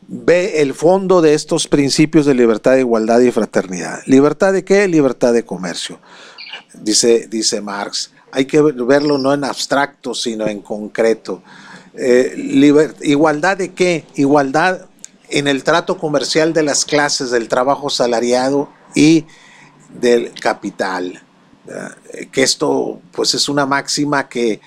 ve 0.09 0.61
el 0.63 0.75
fondo 0.75 1.23
de 1.23 1.35
estos 1.35 1.69
principios 1.69 2.27
de 2.27 2.35
libertad, 2.35 2.77
igualdad 2.77 3.21
y 3.21 3.31
fraternidad. 3.31 4.01
¿Libertad 4.07 4.53
de 4.53 4.65
qué? 4.65 4.89
Libertad 4.89 5.33
de 5.33 5.45
comercio. 5.45 6.01
Dice, 6.75 7.29
dice 7.29 7.61
Marx, 7.61 8.11
hay 8.31 8.47
que 8.47 8.61
verlo 8.61 9.19
no 9.19 9.33
en 9.35 9.45
abstracto, 9.45 10.15
sino 10.15 10.47
en 10.47 10.61
concreto. 10.61 11.43
Eh, 11.95 12.35
¿Igualdad 13.03 13.59
de 13.59 13.73
qué? 13.73 14.07
Igualdad 14.15 14.87
en 15.29 15.49
el 15.49 15.65
trato 15.65 15.99
comercial 15.99 16.53
de 16.53 16.63
las 16.63 16.85
clases 16.85 17.31
del 17.31 17.49
trabajo 17.49 17.91
salariado 17.91 18.69
y 18.95 19.27
del 20.01 20.33
capital. 20.33 21.23
Que 22.33 22.43
esto 22.43 23.01
pues 23.13 23.35
es 23.35 23.49
una 23.49 23.67
máxima 23.67 24.29
que 24.29 24.61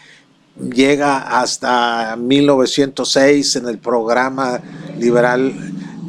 llega 0.59 1.39
hasta 1.39 2.15
1906 2.15 3.55
en 3.57 3.67
el 3.67 3.77
programa 3.77 4.61
liberal 4.97 5.53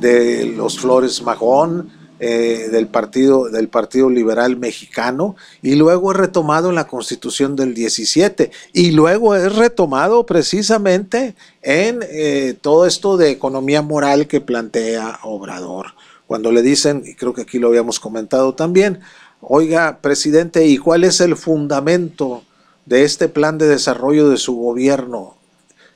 de 0.00 0.46
los 0.46 0.78
Flores 0.78 1.22
Magón, 1.22 1.90
eh, 2.18 2.68
del, 2.72 2.86
partido, 2.86 3.50
del 3.50 3.68
Partido 3.68 4.08
Liberal 4.08 4.56
Mexicano 4.56 5.36
y 5.60 5.74
luego 5.74 6.12
es 6.12 6.16
retomado 6.16 6.70
en 6.70 6.74
la 6.74 6.86
Constitución 6.86 7.56
del 7.56 7.74
17 7.74 8.50
y 8.72 8.92
luego 8.92 9.34
es 9.34 9.54
retomado 9.54 10.24
precisamente 10.24 11.34
en 11.60 12.00
eh, 12.08 12.56
todo 12.58 12.86
esto 12.86 13.18
de 13.18 13.30
economía 13.30 13.82
moral 13.82 14.28
que 14.28 14.40
plantea 14.40 15.18
Obrador. 15.24 15.88
Cuando 16.26 16.52
le 16.52 16.62
dicen, 16.62 17.02
y 17.04 17.14
creo 17.16 17.34
que 17.34 17.42
aquí 17.42 17.58
lo 17.58 17.68
habíamos 17.68 18.00
comentado 18.00 18.54
también, 18.54 19.00
oiga, 19.42 19.98
presidente, 20.00 20.66
¿y 20.66 20.78
cuál 20.78 21.04
es 21.04 21.20
el 21.20 21.36
fundamento 21.36 22.44
de 22.86 23.04
este 23.04 23.28
plan 23.28 23.58
de 23.58 23.66
desarrollo 23.66 24.28
de 24.30 24.38
su 24.38 24.56
gobierno? 24.56 25.36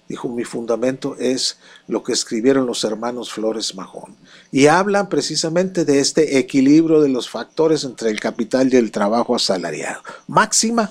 Dijo, 0.09 0.29
mi 0.29 0.43
fundamento 0.43 1.17
es 1.19 1.59
lo 1.87 2.03
que 2.03 2.13
escribieron 2.13 2.67
los 2.67 2.83
hermanos 2.83 3.33
Flores 3.33 3.77
Majón. 3.77 4.17
Y 4.51 4.67
hablan 4.67 5.09
precisamente 5.09 5.85
de 5.85 6.01
este 6.01 6.39
equilibrio 6.39 7.01
de 7.01 7.09
los 7.09 7.31
factores 7.31 7.85
entre 7.85 8.11
el 8.11 8.19
capital 8.19 8.75
y 8.75 8.77
el 8.77 8.91
trabajo 8.91 9.37
asalariado. 9.37 10.03
Máxima 10.27 10.91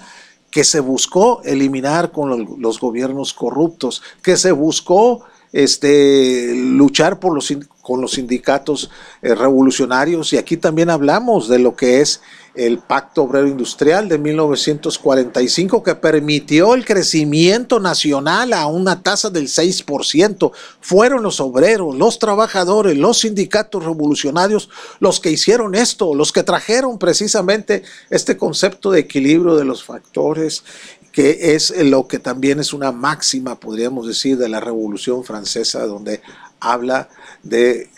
que 0.49 0.63
se 0.63 0.79
buscó 0.79 1.41
eliminar 1.43 2.11
con 2.11 2.57
los 2.59 2.79
gobiernos 2.79 3.33
corruptos, 3.33 4.01
que 4.23 4.37
se 4.37 4.51
buscó 4.51 5.25
este, 5.51 6.53
luchar 6.55 7.19
por 7.19 7.33
los, 7.33 7.53
con 7.81 8.01
los 8.01 8.11
sindicatos 8.11 8.89
eh, 9.21 9.33
revolucionarios 9.35 10.33
y 10.33 10.37
aquí 10.37 10.57
también 10.57 10.89
hablamos 10.89 11.49
de 11.49 11.59
lo 11.59 11.75
que 11.75 12.01
es 12.01 12.21
el 12.65 12.79
Pacto 12.79 13.23
Obrero 13.23 13.47
Industrial 13.47 14.07
de 14.09 14.17
1945 14.17 15.81
que 15.81 15.95
permitió 15.95 16.75
el 16.75 16.85
crecimiento 16.85 17.79
nacional 17.79 18.53
a 18.53 18.67
una 18.67 19.01
tasa 19.01 19.29
del 19.29 19.47
6%. 19.47 20.51
Fueron 20.81 21.23
los 21.23 21.39
obreros, 21.39 21.95
los 21.95 22.19
trabajadores, 22.19 22.97
los 22.97 23.19
sindicatos 23.19 23.85
revolucionarios 23.85 24.69
los 24.99 25.19
que 25.19 25.31
hicieron 25.31 25.75
esto, 25.75 26.13
los 26.13 26.31
que 26.31 26.43
trajeron 26.43 26.99
precisamente 26.99 27.83
este 28.09 28.37
concepto 28.37 28.91
de 28.91 28.99
equilibrio 28.99 29.55
de 29.55 29.65
los 29.65 29.83
factores 29.83 30.63
que 31.11 31.55
es 31.55 31.73
lo 31.75 32.07
que 32.07 32.19
también 32.19 32.59
es 32.59 32.71
una 32.71 32.91
máxima, 32.91 33.59
podríamos 33.59 34.07
decir, 34.07 34.37
de 34.37 34.47
la 34.47 34.59
Revolución 34.59 35.23
Francesa, 35.23 35.85
donde 35.87 36.21
habla 36.59 37.09
de 37.41 37.89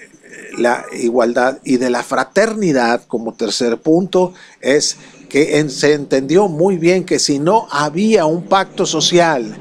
la 0.57 0.85
igualdad 0.91 1.59
y 1.63 1.77
de 1.77 1.89
la 1.89 2.03
fraternidad 2.03 3.03
como 3.07 3.33
tercer 3.33 3.77
punto, 3.77 4.33
es 4.59 4.97
que 5.29 5.69
se 5.69 5.93
entendió 5.93 6.47
muy 6.47 6.77
bien 6.77 7.05
que 7.05 7.19
si 7.19 7.39
no 7.39 7.67
había 7.71 8.25
un 8.25 8.43
pacto 8.43 8.85
social 8.85 9.57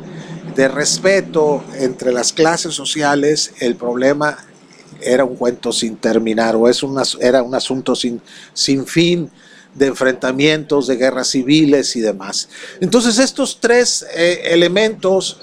de 0.56 0.68
respeto 0.68 1.62
entre 1.78 2.12
las 2.12 2.32
clases 2.32 2.74
sociales, 2.74 3.52
el 3.60 3.76
problema 3.76 4.36
era 5.00 5.24
un 5.24 5.36
cuento 5.36 5.72
sin 5.72 5.96
terminar 5.96 6.56
o 6.56 6.68
es 6.68 6.84
era 7.20 7.42
un 7.42 7.54
asunto 7.54 7.94
sin, 7.94 8.20
sin 8.52 8.86
fin 8.86 9.30
de 9.74 9.86
enfrentamientos, 9.86 10.86
de 10.86 10.96
guerras 10.96 11.28
civiles 11.28 11.94
y 11.96 12.00
demás. 12.00 12.48
Entonces 12.80 13.18
estos 13.18 13.58
tres 13.60 14.04
eh, 14.14 14.40
elementos 14.46 15.40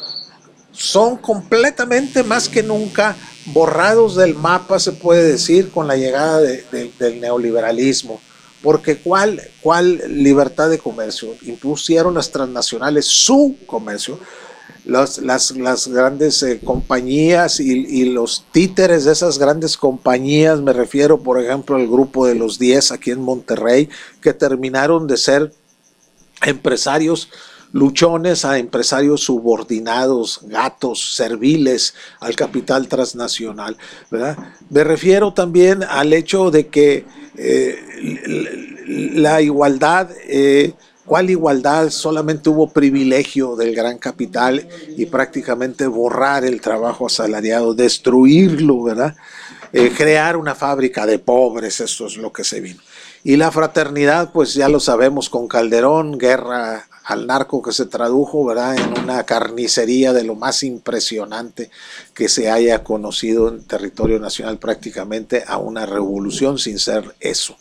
son 0.78 1.18
completamente 1.18 2.24
más 2.24 2.48
que 2.48 2.62
nunca 2.62 3.16
borrados 3.48 4.16
del 4.16 4.36
mapa, 4.36 4.80
se 4.80 4.92
puede 4.92 5.24
decir, 5.32 5.72
con 5.72 5.88
la 5.88 5.98
llegada 5.98 6.40
del 6.40 7.20
neoliberalismo. 7.20 8.22
Porque 8.62 8.98
¿cuál, 8.98 9.42
¿cuál 9.62 10.02
libertad 10.08 10.70
de 10.70 10.78
comercio? 10.78 11.36
Impusieron 11.44 12.14
las 12.14 12.32
transnacionales 12.32 13.06
su 13.06 13.56
comercio. 13.66 14.20
Las, 14.86 15.18
las, 15.18 15.52
las 15.52 15.88
grandes 15.88 16.42
eh, 16.44 16.62
compañías 16.64 17.60
y, 17.60 17.74
y, 17.74 18.06
los 18.06 18.46
títeres 18.54 19.04
de 19.04 19.12
esas 19.12 19.38
grandes 19.38 19.76
compañías, 19.76 20.62
me 20.62 20.72
refiero 20.72 21.22
por 21.22 21.42
ejemplo 21.44 21.76
al 21.76 21.88
grupo 21.88 22.26
de 22.26 22.36
los 22.36 22.58
10 22.58 22.94
aquí 22.94 23.12
en 23.12 23.20
Monterrey, 23.20 23.90
que 24.22 24.34
terminaron 24.34 25.06
de 25.06 25.18
ser 25.18 25.52
empresarios 26.42 27.30
luchones 27.72 28.46
a 28.46 28.58
empresarios 28.58 29.22
subordinados, 29.22 30.40
gatos, 30.44 31.16
serviles 31.16 31.94
al 32.20 32.36
capital 32.36 32.88
transnacional. 32.88 33.78
¿verdad? 34.10 34.38
Me 34.70 34.84
refiero 34.84 35.34
también 35.34 35.84
al 35.84 36.14
hecho 36.14 36.52
de 36.52 36.68
que 36.68 37.06
eh, 37.38 37.80
la 38.88 39.42
igualdad, 39.42 40.10
eh, 40.28 40.74
¿cuál 41.06 41.30
igualdad? 41.30 41.90
Solamente 41.90 42.50
hubo 42.50 42.72
privilegio 42.72 43.56
del 43.56 43.76
gran 43.76 43.98
capital 43.98 44.68
y 44.96 45.06
prácticamente 45.06 45.88
borrar 45.88 46.46
el 46.46 46.62
trabajo 46.62 47.06
asalariado, 47.06 47.74
destruirlo, 47.74 48.84
¿verdad? 48.84 49.16
Eh, 49.74 49.92
crear 49.96 50.38
una 50.38 50.56
fábrica 50.56 51.06
de 51.06 51.20
pobres, 51.20 51.82
eso 51.82 52.08
es 52.08 52.18
lo 52.18 52.32
que 52.32 52.44
se 52.44 52.62
vino. 52.62 52.82
Y 53.24 53.36
la 53.36 53.52
fraternidad, 53.52 54.32
pues 54.32 54.54
ya 54.54 54.70
lo 54.70 54.80
sabemos 54.80 55.30
con 55.30 55.48
Calderón, 55.48 56.18
guerra 56.18 56.88
al 57.08 57.26
narco 57.26 57.62
que 57.62 57.72
se 57.72 57.86
tradujo, 57.86 58.46
¿verdad? 58.46 58.76
En 58.76 59.02
una 59.02 59.24
carnicería 59.24 60.12
de 60.12 60.26
lo 60.26 60.36
más 60.36 60.62
impresionante 60.64 61.72
que 62.14 62.28
se 62.28 62.52
haya 62.52 62.84
conocido 62.84 63.48
en 63.48 63.64
territorio 63.64 64.20
nacional 64.20 64.58
prácticamente 64.58 65.46
a 65.48 65.58
una 65.58 65.86
revolución 65.86 66.60
sin 66.60 66.80
ser 66.80 67.16
eso. 67.22 67.56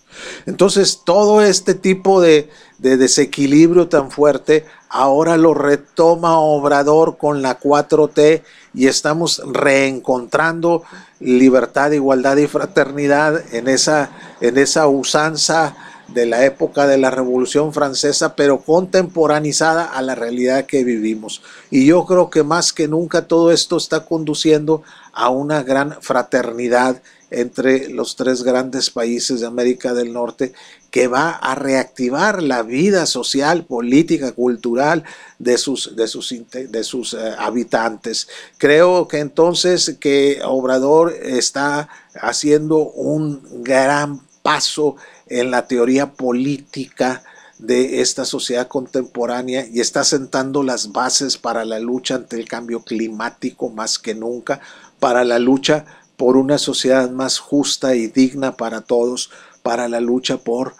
Entonces, 0.46 1.02
todo 1.04 1.42
este 1.42 1.74
tipo 1.74 2.20
de, 2.20 2.50
de 2.78 2.96
desequilibrio 2.96 3.86
tan 3.86 4.10
fuerte 4.10 4.64
ahora 4.88 5.36
lo 5.36 5.54
retoma 5.54 6.40
Obrador 6.40 7.16
con 7.16 7.40
la 7.40 7.60
4T 7.60 8.42
y 8.74 8.88
estamos 8.88 9.40
reencontrando 9.46 10.82
libertad, 11.20 11.92
igualdad 11.92 12.36
y 12.38 12.48
fraternidad 12.48 13.54
en 13.54 13.68
esa, 13.68 14.10
en 14.40 14.58
esa 14.58 14.88
usanza 14.88 15.76
de 16.08 16.26
la 16.26 16.44
época 16.44 16.86
de 16.86 16.98
la 16.98 17.10
Revolución 17.10 17.72
Francesa, 17.72 18.36
pero 18.36 18.60
contemporanizada 18.60 19.84
a 19.84 20.02
la 20.02 20.14
realidad 20.14 20.66
que 20.66 20.84
vivimos. 20.84 21.42
Y 21.70 21.86
yo 21.86 22.04
creo 22.04 22.30
que 22.30 22.42
más 22.42 22.72
que 22.72 22.88
nunca 22.88 23.26
todo 23.26 23.50
esto 23.50 23.76
está 23.76 24.04
conduciendo 24.04 24.82
a 25.12 25.30
una 25.30 25.62
gran 25.62 26.00
fraternidad 26.00 27.02
entre 27.30 27.88
los 27.88 28.14
tres 28.14 28.42
grandes 28.42 28.90
países 28.90 29.40
de 29.40 29.46
América 29.46 29.94
del 29.94 30.12
Norte 30.12 30.52
que 30.90 31.08
va 31.08 31.30
a 31.30 31.54
reactivar 31.54 32.42
la 32.42 32.62
vida 32.62 33.04
social, 33.04 33.64
política, 33.64 34.32
cultural 34.32 35.02
de 35.38 35.58
sus, 35.58 35.96
de 35.96 36.06
sus, 36.06 36.34
de 36.50 36.84
sus 36.84 37.14
eh, 37.14 37.34
habitantes. 37.36 38.28
Creo 38.58 39.08
que 39.08 39.18
entonces 39.18 39.96
que 40.00 40.40
Obrador 40.44 41.12
está 41.12 41.88
haciendo 42.14 42.78
un 42.78 43.62
gran 43.62 44.20
paso 44.42 44.96
en 45.26 45.50
la 45.50 45.66
teoría 45.66 46.12
política 46.12 47.22
de 47.58 48.00
esta 48.00 48.24
sociedad 48.24 48.68
contemporánea 48.68 49.66
y 49.66 49.80
está 49.80 50.04
sentando 50.04 50.62
las 50.62 50.92
bases 50.92 51.38
para 51.38 51.64
la 51.64 51.78
lucha 51.78 52.16
ante 52.16 52.36
el 52.36 52.48
cambio 52.48 52.82
climático 52.82 53.70
más 53.70 53.98
que 53.98 54.14
nunca, 54.14 54.60
para 55.00 55.24
la 55.24 55.38
lucha 55.38 55.84
por 56.16 56.36
una 56.36 56.58
sociedad 56.58 57.10
más 57.10 57.38
justa 57.38 57.94
y 57.94 58.06
digna 58.08 58.56
para 58.56 58.82
todos, 58.82 59.30
para 59.62 59.88
la 59.88 60.00
lucha 60.00 60.38
por 60.38 60.74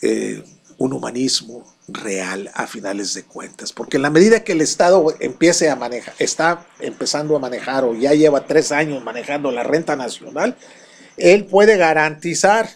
eh, 0.00 0.42
un 0.78 0.92
humanismo 0.92 1.64
real 1.88 2.50
a 2.54 2.66
finales 2.66 3.14
de 3.14 3.24
cuentas. 3.24 3.72
Porque 3.72 3.96
en 3.96 4.02
la 4.02 4.10
medida 4.10 4.44
que 4.44 4.52
el 4.52 4.60
Estado 4.60 5.14
empiece 5.20 5.70
a 5.70 5.76
manejar, 5.76 6.14
está 6.18 6.66
empezando 6.80 7.36
a 7.36 7.40
manejar 7.40 7.84
o 7.84 7.94
ya 7.94 8.14
lleva 8.14 8.46
tres 8.46 8.72
años 8.72 9.02
manejando 9.02 9.50
la 9.50 9.62
renta 9.62 9.96
nacional, 9.96 10.56
él 11.16 11.44
puede 11.44 11.76
garantizar 11.76 12.68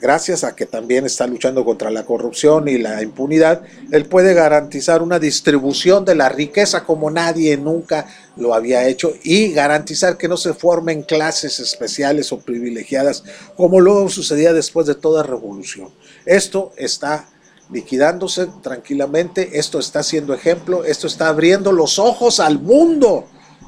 Gracias 0.00 0.44
a 0.44 0.54
que 0.54 0.64
también 0.64 1.06
está 1.06 1.26
luchando 1.26 1.64
contra 1.64 1.90
la 1.90 2.04
corrupción 2.04 2.68
y 2.68 2.78
la 2.78 3.02
impunidad, 3.02 3.62
él 3.90 4.06
puede 4.06 4.32
garantizar 4.32 5.02
una 5.02 5.18
distribución 5.18 6.04
de 6.04 6.14
la 6.14 6.28
riqueza 6.28 6.84
como 6.84 7.10
nadie 7.10 7.56
nunca 7.56 8.06
lo 8.36 8.54
había 8.54 8.86
hecho 8.86 9.12
y 9.24 9.52
garantizar 9.52 10.16
que 10.16 10.28
no 10.28 10.36
se 10.36 10.54
formen 10.54 11.02
clases 11.02 11.58
especiales 11.58 12.32
o 12.32 12.38
privilegiadas 12.38 13.24
como 13.56 13.80
luego 13.80 14.08
sucedía 14.08 14.52
después 14.52 14.86
de 14.86 14.94
toda 14.94 15.24
revolución. 15.24 15.88
Esto 16.26 16.72
está 16.76 17.28
liquidándose 17.72 18.46
tranquilamente, 18.62 19.58
esto 19.58 19.80
está 19.80 20.04
siendo 20.04 20.32
ejemplo, 20.32 20.84
esto 20.84 21.08
está 21.08 21.26
abriendo 21.26 21.72
los 21.72 21.98
ojos 21.98 22.38
al 22.38 22.60
mundo. 22.60 23.26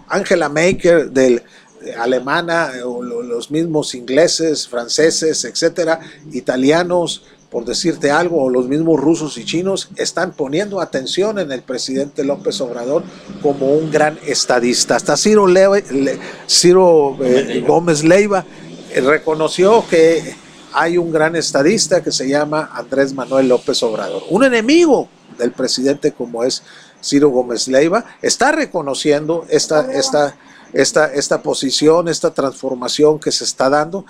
Angela 0.08 0.48
Maker 0.48 1.10
del 1.10 1.42
alemana, 1.98 2.70
o 2.84 3.02
los 3.02 3.50
mismos 3.50 3.94
ingleses, 3.94 4.68
franceses, 4.68 5.44
etcétera, 5.44 6.00
italianos, 6.32 7.24
por 7.50 7.64
decirte 7.66 8.10
algo, 8.10 8.42
o 8.42 8.50
los 8.50 8.66
mismos 8.66 8.98
rusos 8.98 9.36
y 9.36 9.44
chinos, 9.44 9.90
están 9.96 10.32
poniendo 10.32 10.80
atención 10.80 11.38
en 11.38 11.52
el 11.52 11.62
presidente 11.62 12.24
López 12.24 12.60
Obrador 12.60 13.02
como 13.42 13.72
un 13.72 13.90
gran 13.90 14.18
estadista. 14.26 14.96
Hasta 14.96 15.16
Ciro, 15.16 15.46
Ciro 16.48 17.18
eh, 17.22 17.62
Gómez 17.66 18.04
Leiva 18.04 18.44
eh, 18.94 19.00
reconoció 19.02 19.84
que 19.88 20.34
hay 20.72 20.96
un 20.96 21.12
gran 21.12 21.36
estadista 21.36 22.02
que 22.02 22.10
se 22.10 22.28
llama 22.28 22.70
Andrés 22.72 23.12
Manuel 23.12 23.48
López 23.48 23.82
Obrador, 23.82 24.22
un 24.30 24.44
enemigo 24.44 25.08
del 25.38 25.52
presidente 25.52 26.12
como 26.12 26.44
es 26.44 26.62
Ciro 27.02 27.28
Gómez 27.30 27.68
Leiva, 27.68 28.04
está 28.22 28.52
reconociendo 28.52 29.44
esta, 29.50 29.92
esta 29.92 30.36
esta, 30.72 31.12
esta 31.12 31.42
posición, 31.42 32.08
esta 32.08 32.32
transformación 32.32 33.18
que 33.18 33.32
se 33.32 33.44
está 33.44 33.68
dando, 33.68 34.04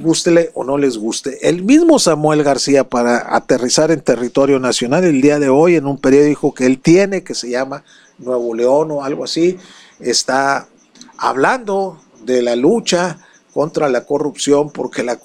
gústele 0.00 0.50
o 0.54 0.64
no 0.64 0.78
les 0.78 0.96
guste. 0.96 1.48
El 1.48 1.62
mismo 1.62 1.98
Samuel 1.98 2.42
García, 2.42 2.84
para 2.84 3.34
aterrizar 3.34 3.90
en 3.90 4.00
territorio 4.00 4.58
nacional, 4.58 5.04
el 5.04 5.20
día 5.20 5.38
de 5.38 5.48
hoy 5.48 5.76
en 5.76 5.86
un 5.86 5.98
periódico 5.98 6.54
que 6.54 6.66
él 6.66 6.80
tiene, 6.80 7.22
que 7.22 7.34
se 7.34 7.50
llama 7.50 7.84
Nuevo 8.18 8.54
León 8.54 8.90
o 8.90 9.04
algo 9.04 9.24
así, 9.24 9.58
está 10.00 10.68
hablando 11.16 12.00
de 12.24 12.42
la 12.42 12.56
lucha 12.56 13.18
contra 13.52 13.88
la 13.88 14.06
corrupción, 14.06 14.70
porque 14.70 15.02
la 15.02 15.18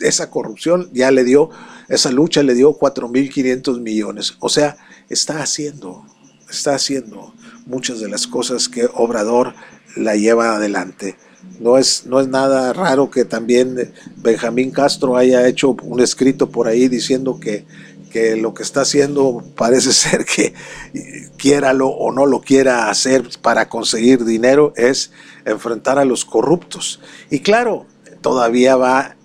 esa 0.00 0.30
corrupción 0.30 0.90
ya 0.92 1.10
le 1.10 1.24
dio, 1.24 1.50
esa 1.88 2.10
lucha 2.10 2.42
le 2.42 2.54
dio 2.54 2.78
4.500 2.78 3.80
millones. 3.80 4.34
O 4.40 4.48
sea, 4.48 4.76
está 5.08 5.42
haciendo, 5.42 6.04
está 6.50 6.74
haciendo 6.74 7.32
muchas 7.64 8.00
de 8.00 8.08
las 8.08 8.26
cosas 8.26 8.68
que 8.68 8.86
Obrador 8.92 9.54
la 9.96 10.16
lleva 10.16 10.54
adelante. 10.56 11.16
No 11.58 11.78
es, 11.78 12.06
no 12.06 12.20
es 12.20 12.28
nada 12.28 12.72
raro 12.72 13.10
que 13.10 13.24
también 13.24 13.92
Benjamín 14.16 14.70
Castro 14.70 15.16
haya 15.16 15.46
hecho 15.46 15.76
un 15.82 16.00
escrito 16.00 16.50
por 16.50 16.68
ahí 16.68 16.88
diciendo 16.88 17.38
que, 17.40 17.64
que 18.10 18.36
lo 18.36 18.52
que 18.54 18.62
está 18.62 18.82
haciendo 18.82 19.42
parece 19.56 19.92
ser 19.94 20.24
que 20.24 20.54
quiéralo 21.36 21.88
o 21.88 22.12
no 22.12 22.26
lo 22.26 22.40
quiera 22.40 22.90
hacer 22.90 23.28
para 23.40 23.68
conseguir 23.68 24.24
dinero 24.24 24.72
es 24.76 25.12
enfrentar 25.44 25.98
a 25.98 26.04
los 26.04 26.24
corruptos. 26.24 27.00
Y 27.30 27.40
claro, 27.40 27.86
todavía 28.20 28.76
va 28.76 29.16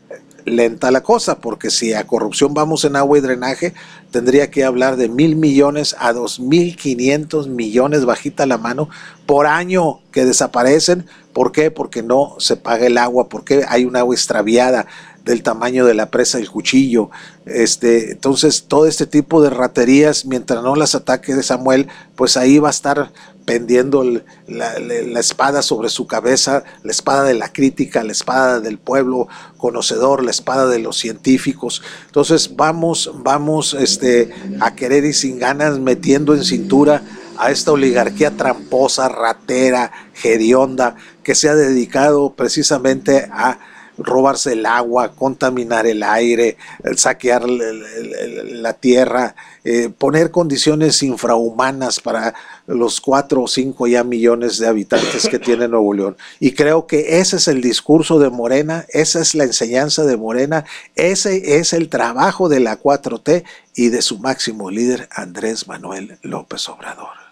lenta 0.46 0.92
la 0.92 1.02
cosa, 1.02 1.40
porque 1.40 1.70
si 1.70 1.94
a 1.94 2.08
corrupción 2.08 2.54
vamos 2.54 2.86
en 2.86 2.96
agua 2.96 3.18
y 3.18 3.22
drenaje, 3.22 3.74
tendría 4.12 4.50
que 4.50 4.64
hablar 4.64 4.96
de 4.96 5.10
mil 5.10 5.36
millones 5.36 5.96
a 6.00 6.14
dos 6.14 6.40
mil 6.40 6.78
quinientos 6.78 7.48
millones 7.48 8.06
bajita 8.06 8.46
la 8.46 8.58
mano 8.58 8.90
por 9.26 9.48
año 9.48 10.00
que 10.12 10.26
desaparecen. 10.26 11.06
¿Por 11.34 11.52
qué? 11.52 11.72
Porque 11.72 12.04
no 12.04 12.36
se 12.40 12.56
paga 12.56 12.88
el 12.88 12.98
agua, 12.98 13.28
porque 13.28 13.66
hay 13.68 13.86
un 13.86 13.98
agua 13.98 14.16
extraviada 14.16 14.86
del 15.26 15.42
tamaño 15.42 15.86
de 15.86 15.96
la 15.96 16.12
presa 16.12 16.38
del 16.38 16.50
cuchillo. 16.50 17.10
Este, 17.46 18.12
entonces, 18.12 18.66
todo 18.68 18.86
este 18.86 19.08
tipo 19.08 19.42
de 19.42 19.50
raterías, 19.50 20.26
mientras 20.26 20.64
no 20.64 20.76
las 20.76 20.94
ataque 20.96 21.34
de 21.34 21.44
Samuel, 21.44 21.88
pues 22.16 22.38
ahí 22.38 22.60
va 22.60 22.70
a 22.70 22.72
estar 22.72 23.12
pendiendo 23.46 24.04
la, 24.48 25.20
espada 25.20 25.62
sobre 25.62 25.90
su 25.90 26.08
cabeza, 26.08 26.64
la 26.84 26.92
espada 26.92 27.24
de 27.24 27.36
la 27.36 27.54
crítica, 27.54 28.04
la 28.04 28.12
espada 28.12 28.60
del 28.60 28.78
pueblo 28.78 29.28
conocedor, 29.58 30.24
la 30.24 30.32
espada 30.32 30.68
de 30.68 30.80
los 30.80 30.98
científicos. 30.98 31.82
Entonces 32.08 32.56
vamos, 32.56 33.12
vamos 33.24 33.74
este, 33.74 34.34
a 34.60 34.76
querer 34.76 35.06
y 35.06 35.14
sin 35.14 35.40
ganas 35.40 35.80
metiendo 35.80 36.34
en 36.34 36.44
cintura 36.44 37.04
a 37.38 37.52
esta 37.52 37.72
oligarquía 37.72 38.32
tramposa, 38.32 39.10
ratera, 39.10 39.92
hedionda, 40.24 40.96
que 41.24 41.36
se 41.36 41.50
ha 41.50 41.56
dedicado 41.56 42.34
precisamente 42.34 43.28
a 43.32 43.60
robarse 43.98 44.54
el 44.54 44.66
agua, 44.66 45.12
contaminar 45.14 45.88
el 45.88 46.04
aire, 46.04 46.58
saquear 46.96 47.48
la 47.48 48.74
tierra, 48.74 49.36
eh, 49.64 49.90
poner 49.90 50.32
condiciones 50.32 51.02
infrahumanas 51.04 52.00
para 52.00 52.34
los 52.68 53.00
cuatro 53.00 53.44
o 53.44 53.48
cinco 53.48 53.88
ya 53.88 54.04
millones 54.04 54.58
de 54.58 54.68
habitantes 54.68 55.28
que 55.28 55.40
tiene 55.40 55.68
Nuevo 55.68 55.94
León. 55.94 56.18
Y 56.40 56.52
creo 56.52 56.88
que 56.88 57.20
ese 57.20 57.38
es 57.38 57.48
el 57.48 57.62
discurso 57.62 58.20
de 58.20 58.30
Morena, 58.30 58.86
esa 58.90 59.22
es 59.22 59.36
la 59.36 59.44
enseñanza 59.44 60.04
de 60.04 60.18
Morena, 60.18 60.66
ese 60.96 61.58
es 61.60 61.74
el 61.74 61.90
trabajo 61.90 62.50
de 62.50 62.60
la 62.60 62.80
4T 62.80 63.44
y 63.76 63.90
de 63.90 64.02
su 64.02 64.20
máximo 64.20 64.72
líder, 64.72 65.08
Andrés 65.12 65.68
Manuel 65.68 66.18
López 66.22 66.68
Obrador. 66.70 67.26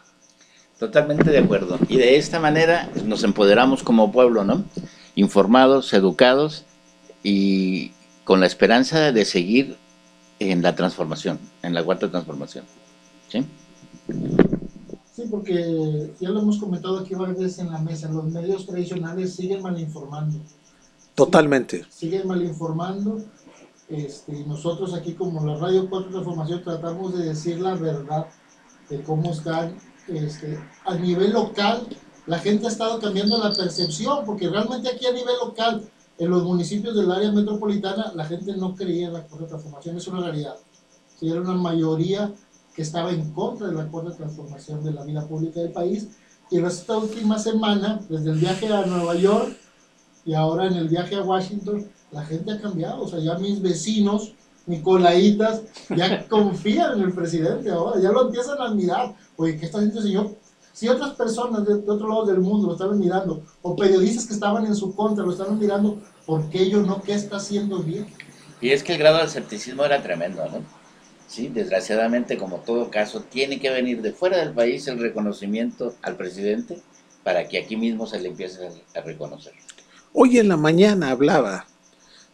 Totalmente 0.79 1.29
de 1.29 1.37
acuerdo. 1.37 1.79
Y 1.87 1.97
de 1.97 2.17
esta 2.17 2.39
manera 2.39 2.89
nos 3.05 3.23
empoderamos 3.23 3.83
como 3.83 4.11
pueblo, 4.11 4.43
¿no? 4.43 4.65
Informados, 5.15 5.93
educados 5.93 6.65
y 7.23 7.91
con 8.23 8.39
la 8.39 8.45
esperanza 8.45 9.11
de 9.11 9.25
seguir 9.25 9.77
en 10.39 10.61
la 10.61 10.75
transformación, 10.75 11.39
en 11.61 11.73
la 11.73 11.83
cuarta 11.83 12.09
transformación. 12.09 12.65
¿Sí? 13.29 13.45
Sí, 15.15 15.23
porque 15.29 16.11
ya 16.19 16.29
lo 16.29 16.41
hemos 16.41 16.57
comentado 16.57 16.99
aquí 16.99 17.13
varias 17.13 17.37
veces 17.37 17.59
en 17.59 17.71
la 17.71 17.79
mesa, 17.79 18.09
los 18.09 18.25
medios 18.25 18.65
tradicionales 18.65 19.35
siguen 19.35 19.61
malinformando. 19.61 20.39
Totalmente. 21.15 21.85
Siguen 21.89 22.27
malinformando. 22.27 23.21
Este, 23.89 24.43
nosotros 24.45 24.93
aquí 24.93 25.13
como 25.13 25.45
la 25.45 25.57
Radio 25.57 25.87
4 25.89 26.09
Transformación 26.09 26.63
tratamos 26.63 27.15
de 27.15 27.25
decir 27.25 27.59
la 27.59 27.75
verdad 27.75 28.27
de 28.89 29.03
cómo 29.03 29.31
están 29.31 29.75
este, 30.07 30.57
a 30.85 30.95
nivel 30.95 31.33
local. 31.33 31.87
La 32.25 32.39
gente 32.39 32.65
ha 32.65 32.69
estado 32.69 32.99
cambiando 32.99 33.37
la 33.37 33.53
percepción, 33.53 34.25
porque 34.25 34.49
realmente 34.49 34.89
aquí 34.89 35.05
a 35.05 35.11
nivel 35.11 35.35
local, 35.43 35.83
en 36.17 36.29
los 36.29 36.43
municipios 36.43 36.95
del 36.95 37.11
área 37.11 37.31
metropolitana, 37.31 38.13
la 38.15 38.25
gente 38.25 38.55
no 38.55 38.75
creía 38.75 39.07
en 39.07 39.13
la 39.13 39.23
cuarta 39.23 39.47
transformación, 39.47 39.97
es 39.97 40.07
una 40.07 40.21
realidad. 40.21 40.55
Si 41.19 41.29
era 41.29 41.41
una 41.41 41.53
mayoría 41.53 42.31
que 42.75 42.81
estaba 42.81 43.11
en 43.11 43.31
contra 43.31 43.67
de 43.67 43.73
la 43.73 43.87
cuarta 43.87 44.15
transformación 44.15 44.83
de 44.83 44.93
la 44.93 45.03
vida 45.03 45.25
pública 45.27 45.59
del 45.59 45.71
país. 45.71 46.07
Y 46.49 46.57
en 46.57 46.65
esta 46.65 46.97
última 46.97 47.39
semana, 47.39 48.01
desde 48.09 48.31
el 48.31 48.39
viaje 48.39 48.67
a 48.67 48.85
Nueva 48.85 49.15
York 49.15 49.55
y 50.25 50.33
ahora 50.33 50.67
en 50.67 50.73
el 50.73 50.87
viaje 50.87 51.15
a 51.15 51.21
Washington, 51.21 51.87
la 52.11 52.23
gente 52.25 52.51
ha 52.51 52.61
cambiado. 52.61 53.03
O 53.03 53.07
sea, 53.07 53.19
ya 53.19 53.37
mis 53.37 53.61
vecinos, 53.61 54.33
Nicolaitas, 54.65 55.61
ya 55.95 56.27
confían 56.29 56.99
en 56.99 57.05
el 57.05 57.13
presidente 57.13 57.69
ahora, 57.69 57.99
ya 57.99 58.11
lo 58.11 58.27
empiezan 58.27 58.59
a 58.59 58.65
admirar. 58.65 59.15
Oye, 59.35 59.57
¿qué 59.57 59.65
está 59.65 59.77
haciendo 59.77 59.99
el 59.99 60.05
señor? 60.05 60.35
Si 60.73 60.89
otras 60.89 61.11
personas 61.11 61.65
de, 61.65 61.75
otro 61.75 62.07
lado 62.07 62.25
del 62.25 62.39
mundo 62.39 62.67
lo 62.67 62.73
estaban 62.73 62.99
mirando, 62.99 63.43
o 63.61 63.75
periodistas 63.75 64.25
que 64.25 64.33
estaban 64.33 64.65
en 64.65 64.75
su 64.75 64.95
contra 64.95 65.23
lo 65.23 65.31
estaban 65.31 65.59
mirando, 65.59 66.01
¿por 66.25 66.49
qué 66.49 66.63
ellos 66.63 66.85
no? 66.87 67.01
¿Qué 67.03 67.13
está 67.13 67.37
haciendo 67.37 67.79
bien? 67.79 68.07
Y 68.59 68.71
es 68.71 68.83
que 68.83 68.93
el 68.93 68.97
grado 68.97 69.19
de 69.19 69.25
escepticismo 69.25 69.85
era 69.85 70.01
tremendo, 70.01 70.43
¿no? 70.49 70.63
¿sí? 71.27 71.47
Desgraciadamente, 71.47 72.37
como 72.37 72.57
todo 72.57 72.89
caso, 72.89 73.21
tiene 73.21 73.59
que 73.59 73.69
venir 73.69 74.01
de 74.01 74.13
fuera 74.13 74.37
del 74.37 74.53
país 74.53 74.87
el 74.87 74.99
reconocimiento 74.99 75.93
al 76.01 76.15
presidente 76.15 76.81
para 77.23 77.47
que 77.47 77.59
aquí 77.59 77.75
mismo 77.75 78.07
se 78.07 78.19
le 78.19 78.29
empiece 78.29 78.67
a 78.95 79.01
reconocer. 79.01 79.53
Hoy 80.11 80.39
en 80.39 80.49
la 80.49 80.57
mañana 80.57 81.11
hablaba 81.11 81.67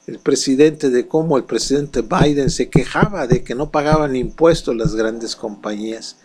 el 0.08 0.20
presidente 0.20 0.90
de 0.90 1.08
cómo 1.08 1.38
el 1.38 1.44
presidente 1.44 2.02
Biden 2.02 2.50
se 2.50 2.70
quejaba 2.70 3.28
de 3.28 3.44
que 3.44 3.54
no 3.54 3.70
pagaban 3.70 4.16
impuestos 4.16 4.76
las 4.76 4.96
grandes 4.96 5.36
compañías 5.36 6.18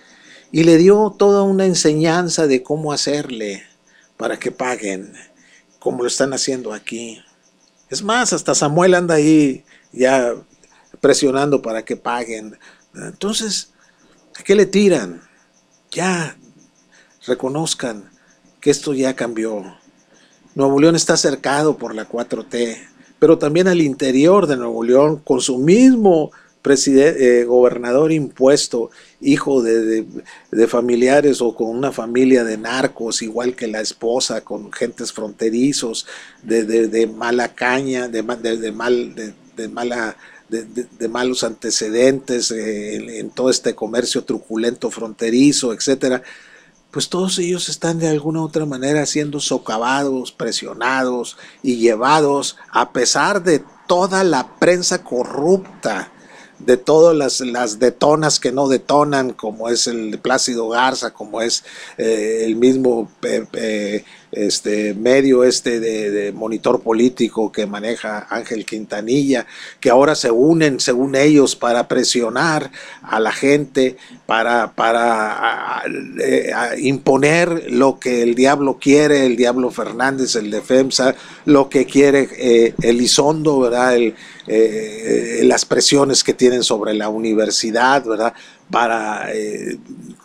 y 0.55 0.63
le 0.63 0.79
dio 0.79 1.13
toda 1.19 1.43
una 1.43 1.67
enseñanza 1.67 2.47
de 2.47 2.63
cómo 2.63 2.93
hacerle 2.93 3.65
para 4.17 4.39
que 4.39 4.53
paguen, 4.53 5.13
como 5.81 6.03
lo 6.03 6.07
están 6.07 6.33
haciendo 6.33 6.73
aquí. 6.73 7.21
Es 7.91 8.05
más, 8.05 8.33
hasta 8.33 8.55
Samuel 8.55 8.95
anda 8.95 9.17
ahí 9.17 9.65
ya 9.91 10.33
presionando 11.01 11.61
para 11.61 11.85
que 11.85 11.97
paguen. 11.97 12.57
Entonces, 12.95 13.73
¿a 14.39 14.45
qué 14.45 14.55
le 14.55 14.67
tiran? 14.67 15.23
Ya, 15.91 16.37
reconozcan 17.27 18.09
que 18.61 18.71
esto 18.71 18.95
ya 18.95 19.17
cambió. 19.17 19.77
Nuevo 20.55 20.79
León 20.79 20.95
está 20.95 21.17
cercado 21.17 21.79
por 21.79 21.97
la 21.97 22.09
4T, 22.09 22.79
pero 23.19 23.39
también 23.39 23.67
al 23.67 23.81
interior 23.81 24.47
de 24.47 24.57
Nuevo 24.57 24.85
León, 24.85 25.17
con 25.17 25.41
su 25.41 25.59
mismo 25.59 26.31
eh, 26.67 27.45
gobernador 27.45 28.13
impuesto, 28.13 28.91
hijo 29.21 29.63
de, 29.63 30.07
familiares 30.69 31.41
o 31.41 31.55
con 31.55 31.69
una 31.69 31.93
familia 31.93 32.45
de 32.45 32.57
narcos, 32.57 33.23
igual 33.23 33.55
que 33.55 33.67
la 33.67 33.81
esposa, 33.81 34.43
con 34.43 34.73
gentes 34.73 35.13
fronterizos, 35.13 36.07
de, 36.43 37.07
mala 37.07 37.55
caña, 37.55 38.09
de, 38.09 38.23
mal, 38.23 38.43
de 38.43 39.33
de, 40.49 41.09
malos 41.09 41.45
antecedentes 41.45 42.51
eh, 42.51 43.21
en, 43.21 43.31
todo 43.31 43.51
este 43.51 43.75
comercio 43.75 44.25
truculento 44.25 44.91
fronterizo, 44.91 45.73
etcétera, 45.73 46.23
pues 46.91 47.09
todos 47.09 47.39
ellos 47.39 47.69
están 47.69 47.99
de 47.99 48.09
alguna 48.09 48.41
u 48.41 48.45
otra 48.45 48.67
manera 48.67 49.05
siendo 49.07 49.41
socavados, 49.41 50.33
presionados 50.33 51.37
y 51.63 51.77
llevados, 51.77 52.57
a 52.71 52.93
pesar 52.93 53.43
de 53.43 53.65
toda 53.89 54.23
la 54.23 54.57
prensa 54.59 55.03
corrupta, 55.03 56.13
de 56.59 56.77
todas 56.77 57.17
las, 57.17 57.41
las, 57.41 57.79
detonas 57.79 58.41
que 58.41 58.53
no 58.53 58.69
detonan, 58.69 59.33
como 59.33 59.69
es 59.69 59.87
el 59.87 60.19
Plácido 60.19 60.69
Garza, 60.69 61.13
como 61.13 61.41
es 61.43 61.65
eh, 61.99 62.43
el 62.45 62.57
mismo 62.57 63.11
este 64.35 64.95
medio 64.95 65.45
este 65.45 65.81
de, 65.81 66.33
monitor 66.33 66.81
político 66.81 67.53
que 67.53 67.67
maneja 67.67 68.27
Ángel 68.31 68.65
Quintanilla, 68.65 69.47
que 69.81 69.91
ahora 69.91 70.15
se 70.15 70.31
unen, 70.31 70.81
según 70.81 71.15
ellos, 71.15 71.57
para 71.57 71.89
presionar 71.89 72.71
a 73.03 73.21
la 73.21 73.33
gente, 73.33 73.97
para, 74.27 74.73
para 74.73 75.83
imponer 76.79 77.71
lo 77.71 77.99
que 77.99 78.23
el 78.23 78.35
diablo 78.35 78.79
quiere, 78.81 79.27
el 79.27 79.37
diablo 79.37 79.71
Fernández, 79.71 80.37
el 80.37 80.51
defensa, 80.51 81.15
lo 81.45 81.69
que 81.69 81.87
quiere 81.87 82.29
eh, 82.37 82.75
Elizondo, 82.83 83.61
¿verdad? 83.61 83.97
El, 83.97 84.15
eh, 84.47 85.41
las 85.45 85.65
presiones 85.65 86.23
que 86.23 86.35
tienen 86.35 86.63
sobre 86.63 86.93
la 86.95 87.09
universidad, 87.09 88.05
¿verdad? 88.05 88.35
Para 88.71 89.33
eh, 89.33 89.79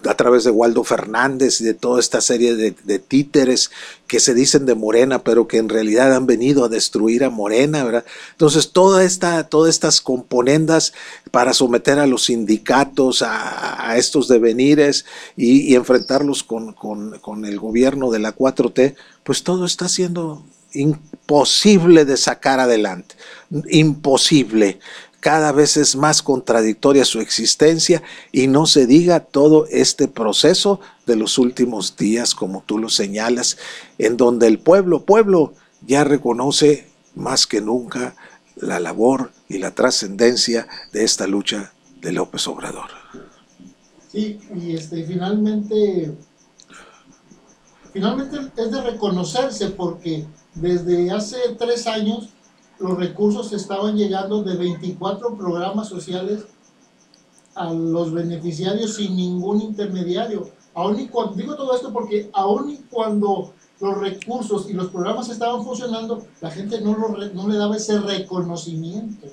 a 0.05 0.15
través 0.15 0.43
de 0.43 0.51
Waldo 0.51 0.83
Fernández 0.83 1.59
y 1.61 1.65
de 1.65 1.73
toda 1.73 1.99
esta 1.99 2.21
serie 2.21 2.55
de, 2.55 2.99
títeres 2.99 3.69
que 4.07 4.19
se 4.19 4.33
dicen 4.33 4.65
de 4.65 4.75
Morena, 4.75 5.23
pero 5.23 5.47
que 5.47 5.57
en 5.57 5.69
realidad 5.69 6.15
han 6.15 6.25
venido 6.25 6.63
a 6.63 6.69
destruir 6.69 7.23
a 7.23 7.29
Morena, 7.29 7.83
¿verdad? 7.83 8.05
Entonces, 8.31 8.71
toda 8.71 9.03
esta, 9.03 9.43
todas 9.47 9.69
estas 9.69 10.01
componendas 10.01 10.93
para 11.31 11.53
someter 11.53 11.99
a 11.99 12.07
los 12.07 12.25
sindicatos 12.25 13.23
a, 13.25 13.97
estos 13.97 14.27
devenires 14.27 15.05
y, 15.35 15.75
enfrentarlos 15.75 16.43
con, 16.43 16.73
con 16.73 17.45
el 17.45 17.59
gobierno 17.59 18.09
de 18.11 18.19
la 18.19 18.35
4T, 18.35 18.95
pues 19.23 19.43
todo 19.43 19.65
está 19.65 19.89
siendo 19.89 20.43
imposible 20.73 22.05
de 22.05 22.17
sacar 22.17 22.59
adelante, 22.59 23.15
imposible 23.69 24.79
cada 25.19 25.51
vez 25.51 25.77
es 25.77 25.95
más 25.95 26.21
contradictoria 26.21 27.05
su 27.05 27.19
existencia 27.19 28.01
y 28.31 28.47
no 28.47 28.65
se 28.65 28.85
diga 28.85 29.19
todo 29.19 29.65
este 29.69 30.07
proceso 30.07 30.79
de 31.05 31.15
los 31.15 31.37
últimos 31.37 31.97
días, 31.97 32.33
como 32.33 32.63
tú 32.65 32.77
lo 32.77 32.89
señalas, 32.89 33.57
en 33.97 34.17
donde 34.17 34.47
el 34.47 34.59
pueblo, 34.59 35.03
pueblo, 35.05 35.53
ya 35.85 36.03
reconoce 36.03 36.87
más 37.15 37.47
que 37.47 37.61
nunca 37.61 38.15
la 38.55 38.79
labor 38.79 39.31
y 39.47 39.57
la 39.57 39.71
trascendencia 39.71 40.67
de 40.91 41.03
esta 41.03 41.27
lucha 41.27 41.73
de 42.01 42.11
López 42.11 42.47
Obrador. 42.47 42.89
Sí, 44.11 44.39
y 44.55 44.75
este, 44.75 45.03
finalmente, 45.05 46.13
finalmente 47.93 48.37
es 48.57 48.71
de 48.71 48.81
reconocerse 48.81 49.69
porque 49.69 50.25
desde 50.55 51.11
hace 51.11 51.37
tres 51.57 51.85
años 51.87 52.29
los 52.79 52.97
recursos 52.97 53.51
estaban 53.53 53.97
llegando 53.97 54.43
de 54.43 54.55
24 54.55 55.35
programas 55.35 55.89
sociales 55.89 56.45
a 57.55 57.73
los 57.73 58.13
beneficiarios 58.13 58.95
sin 58.95 59.15
ningún 59.15 59.61
intermediario. 59.61 60.49
Aún 60.73 60.99
y 60.99 61.07
cuando, 61.07 61.35
digo 61.35 61.55
todo 61.55 61.75
esto 61.75 61.91
porque 61.91 62.29
aún 62.33 62.69
y 62.69 62.77
cuando 62.89 63.53
los 63.81 63.97
recursos 63.97 64.69
y 64.69 64.73
los 64.73 64.87
programas 64.87 65.29
estaban 65.29 65.63
funcionando, 65.63 66.25
la 66.41 66.51
gente 66.51 66.79
no, 66.81 66.97
no 66.97 67.47
le 67.47 67.57
daba 67.57 67.75
ese 67.77 67.99
reconocimiento. 67.99 69.27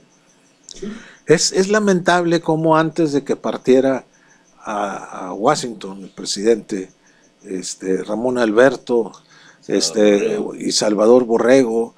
Es, 1.26 1.68
lamentable 1.68 2.40
cómo 2.40 2.76
antes 2.76 3.12
de 3.12 3.24
que 3.24 3.36
partiera 3.36 4.04
a, 4.64 5.32
Washington 5.34 6.02
el 6.02 6.10
presidente 6.10 6.90
este, 7.44 8.02
Ramón 8.04 8.38
Alberto 8.38 9.12
este, 9.68 10.38
y 10.58 10.72
Salvador 10.72 11.24
Borrego, 11.24 11.94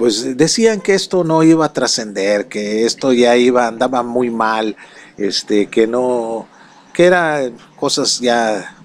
pues 0.00 0.34
decían 0.38 0.80
que 0.80 0.94
esto 0.94 1.24
no 1.24 1.42
iba 1.42 1.66
a 1.66 1.74
trascender, 1.74 2.48
que 2.48 2.86
esto 2.86 3.12
ya 3.12 3.36
iba, 3.36 3.66
andaba 3.66 4.02
muy 4.02 4.30
mal, 4.30 4.74
este, 5.18 5.66
que 5.66 5.86
no, 5.86 6.48
que 6.94 7.04
era 7.04 7.50
cosas 7.76 8.18
ya 8.18 8.78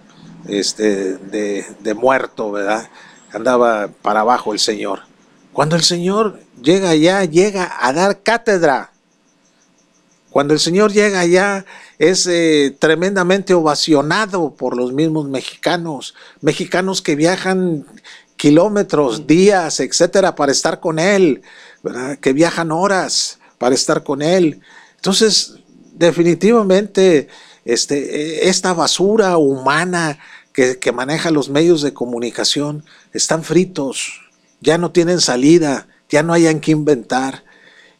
este, 0.45 1.15
de, 1.15 1.65
de 1.80 1.93
muerto, 1.93 2.51
¿verdad? 2.51 2.89
Andaba 3.32 3.88
para 4.01 4.19
abajo 4.19 4.51
el 4.51 4.60
Señor. 4.60 5.04
Cuando 5.54 5.78
el 5.78 5.84
Señor 5.84 6.41
llega 6.62 6.89
allá, 6.89 7.23
llega 7.23 7.71
a 7.80 7.93
dar 7.93 8.21
cátedra. 8.21 8.91
Cuando 10.32 10.54
el 10.54 10.60
Señor 10.60 10.91
llega 10.91 11.21
allá, 11.21 11.65
es 11.97 12.28
eh, 12.28 12.75
tremendamente 12.78 13.54
ovacionado 13.54 14.54
por 14.54 14.75
los 14.75 14.91
mismos 14.91 15.30
mexicanos, 15.30 16.13
mexicanos 16.41 17.01
que 17.01 17.15
viajan 17.15 17.86
kilómetros, 18.45 19.25
días, 19.25 19.79
etcétera, 19.79 20.36
para 20.36 20.51
estar 20.51 20.79
con 20.79 20.99
Él, 20.99 21.41
que 22.21 22.31
viajan 22.31 22.71
horas 22.71 23.39
para 23.58 23.73
estar 23.73 24.03
con 24.03 24.21
Él. 24.21 24.62
Entonces, 24.97 25.55
definitivamente, 25.95 27.27
este, 27.65 28.47
esta 28.47 28.73
basura 28.73 29.38
humana 29.38 30.19
que, 30.53 30.77
que 30.77 30.91
maneja 30.91 31.31
los 31.31 31.49
medios 31.49 31.81
de 31.81 31.95
comunicación 31.95 32.86
están 33.13 33.43
fritos, 33.43 34.21
ya 34.62 34.77
no 34.77 34.91
tienen 34.91 35.21
salida, 35.21 35.88
ya 36.08 36.21
no 36.21 36.31
hayan 36.31 36.60
que 36.60 36.69
inventar. 36.69 37.44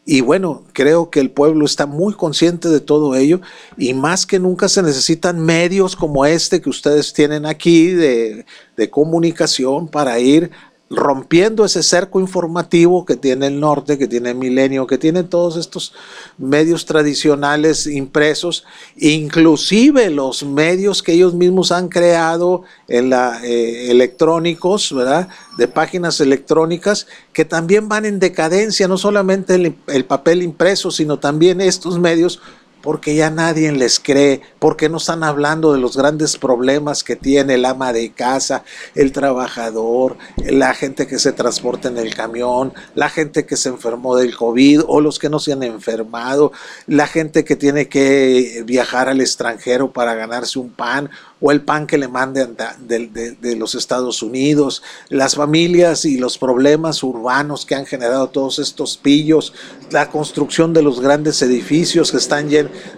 Y 0.08 0.20
bueno, 0.20 0.62
creo 0.72 1.10
que 1.10 1.18
el 1.18 1.32
pueblo 1.32 1.66
está 1.66 1.84
muy 1.86 2.14
consciente 2.14 2.68
de 2.68 2.78
todo 2.78 3.16
ello 3.16 3.40
y 3.76 3.92
más 3.92 4.24
que 4.24 4.38
nunca 4.38 4.68
se 4.68 4.80
necesitan 4.80 5.40
medios 5.40 5.96
como 5.96 6.24
este 6.24 6.60
que 6.60 6.70
ustedes 6.70 7.12
tienen 7.12 7.44
aquí 7.44 7.88
de, 7.88 8.46
de 8.76 8.88
comunicación 8.88 9.88
para 9.88 10.20
ir 10.20 10.52
rompiendo 10.88 11.64
ese 11.64 11.82
cerco 11.82 12.20
informativo 12.20 13.04
que 13.04 13.16
tiene 13.16 13.48
el 13.48 13.58
norte, 13.58 13.98
que 13.98 14.06
tiene 14.06 14.34
Milenio, 14.34 14.86
que 14.86 14.98
tiene 14.98 15.24
todos 15.24 15.56
estos 15.56 15.92
medios 16.38 16.86
tradicionales 16.86 17.88
impresos, 17.88 18.64
inclusive 18.96 20.10
los 20.10 20.44
medios 20.44 21.02
que 21.02 21.12
ellos 21.12 21.34
mismos 21.34 21.72
han 21.72 21.88
creado 21.88 22.62
en 22.86 23.10
la, 23.10 23.40
eh, 23.44 23.90
electrónicos, 23.90 24.94
¿verdad? 24.94 25.28
De 25.58 25.66
páginas 25.66 26.20
electrónicas 26.20 27.08
que 27.32 27.44
también 27.44 27.88
van 27.88 28.04
en 28.04 28.20
decadencia, 28.20 28.86
no 28.86 28.96
solamente 28.96 29.74
el 29.88 30.04
papel 30.04 30.42
impreso, 30.42 30.92
sino 30.92 31.18
también 31.18 31.60
estos 31.60 31.98
medios 31.98 32.40
porque 32.86 33.16
ya 33.16 33.30
nadie 33.30 33.72
les 33.72 33.98
cree, 33.98 34.42
porque 34.60 34.88
no 34.88 34.98
están 34.98 35.24
hablando 35.24 35.72
de 35.72 35.80
los 35.80 35.96
grandes 35.96 36.36
problemas 36.36 37.02
que 37.02 37.16
tiene 37.16 37.54
el 37.54 37.64
ama 37.64 37.92
de 37.92 38.12
casa, 38.12 38.62
el 38.94 39.10
trabajador, 39.10 40.16
la 40.36 40.72
gente 40.72 41.08
que 41.08 41.18
se 41.18 41.32
transporta 41.32 41.88
en 41.88 41.98
el 41.98 42.14
camión, 42.14 42.72
la 42.94 43.08
gente 43.08 43.44
que 43.44 43.56
se 43.56 43.70
enfermó 43.70 44.14
del 44.14 44.36
COVID 44.36 44.82
o 44.86 45.00
los 45.00 45.18
que 45.18 45.28
no 45.28 45.40
se 45.40 45.52
han 45.52 45.64
enfermado, 45.64 46.52
la 46.86 47.08
gente 47.08 47.42
que 47.42 47.56
tiene 47.56 47.88
que 47.88 48.62
viajar 48.64 49.08
al 49.08 49.20
extranjero 49.20 49.90
para 49.90 50.14
ganarse 50.14 50.60
un 50.60 50.70
pan 50.70 51.10
o 51.40 51.50
el 51.50 51.60
pan 51.60 51.86
que 51.86 51.98
le 51.98 52.08
manden 52.08 52.56
de, 52.80 53.56
los 53.56 53.74
Estados 53.74 54.22
Unidos, 54.22 54.82
las 55.10 55.34
familias 55.34 56.06
y 56.06 56.16
los 56.16 56.38
problemas 56.38 57.02
urbanos 57.02 57.66
que 57.66 57.74
han 57.74 57.84
generado 57.84 58.28
todos 58.28 58.58
estos 58.58 58.96
pillos, 58.96 59.52
la 59.90 60.08
construcción 60.08 60.72
de 60.72 60.82
los 60.82 61.00
grandes 61.00 61.42
edificios 61.42 62.10
que 62.10 62.16
están 62.16 62.48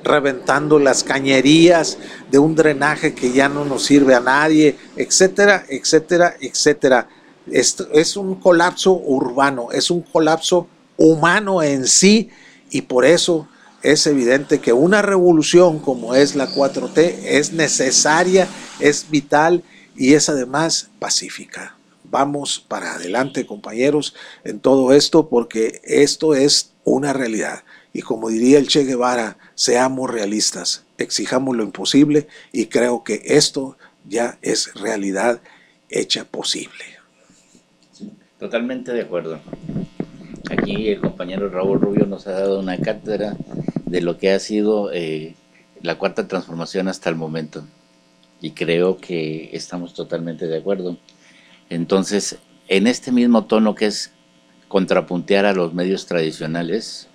reventando 0.05 0.79
las 0.79 1.03
cañerías 1.03 1.98
de 2.31 2.38
un 2.38 2.55
drenaje 2.55 3.12
que 3.12 3.33
ya 3.33 3.48
no 3.48 3.64
nos 3.64 3.85
sirve 3.85 4.14
a 4.14 4.20
nadie, 4.20 4.77
etcétera, 4.96 5.64
etcétera, 5.68 6.37
etcétera. 6.40 7.09
Esto 7.51 7.88
es 7.92 8.16
un 8.16 8.37
colapso 8.37 8.92
urbano, 8.92 9.72
es 9.72 9.90
un 9.90 10.03
colapso 10.03 10.68
humano 10.96 11.62
en 11.62 11.87
sí 11.87 12.31
y 12.70 12.83
por 12.83 13.05
eso 13.05 13.48
es 13.82 14.06
evidente 14.06 14.60
que 14.60 14.72
una 14.72 15.02
revolución 15.02 15.78
como 15.78 16.14
es 16.14 16.34
la 16.34 16.48
4T 16.48 17.14
es 17.24 17.52
necesaria, 17.52 18.48
es 18.80 19.08
vital 19.10 19.62
y 19.96 20.14
es 20.14 20.28
además 20.28 20.90
pacífica. 20.98 21.76
Vamos 22.04 22.64
para 22.66 22.94
adelante, 22.94 23.46
compañeros, 23.46 24.14
en 24.44 24.60
todo 24.60 24.92
esto 24.92 25.28
porque 25.28 25.80
esto 25.84 26.34
es 26.34 26.72
una 26.84 27.12
realidad. 27.12 27.64
Y 27.92 28.02
como 28.02 28.28
diría 28.30 28.58
el 28.58 28.68
Che 28.68 28.84
Guevara, 28.84 29.38
seamos 29.54 30.10
realistas, 30.10 30.84
exijamos 30.96 31.56
lo 31.56 31.64
imposible 31.64 32.28
y 32.52 32.66
creo 32.66 33.04
que 33.04 33.22
esto 33.24 33.76
ya 34.08 34.38
es 34.42 34.74
realidad 34.74 35.40
hecha 35.88 36.24
posible. 36.24 36.84
Totalmente 38.38 38.92
de 38.92 39.02
acuerdo. 39.02 39.40
Aquí 40.50 40.88
el 40.88 41.00
compañero 41.00 41.50
Raúl 41.50 41.80
Rubio 41.80 42.06
nos 42.06 42.26
ha 42.26 42.32
dado 42.32 42.61
una 42.61 42.78
cátedra 42.78 43.37
de 43.84 44.00
lo 44.00 44.16
que 44.16 44.30
ha 44.32 44.38
sido 44.38 44.90
eh, 44.92 45.34
la 45.82 45.98
cuarta 45.98 46.26
transformación 46.26 46.88
hasta 46.88 47.11
el 47.11 47.16
momento. 47.16 47.64
Y 48.40 48.52
creo 48.52 48.96
que 48.96 49.50
estamos 49.52 49.94
totalmente 49.94 50.46
de 50.46 50.58
acuerdo. 50.58 50.96
Entonces, 51.68 52.38
en 52.68 52.87
este 52.87 53.12
mismo 53.12 53.44
tono 53.44 53.74
que 53.74 53.87
es 53.87 54.12
contrapuntear 54.68 55.44
a 55.44 55.54
los 55.54 55.74
medios 55.74 56.06
tradicionales 56.06 57.08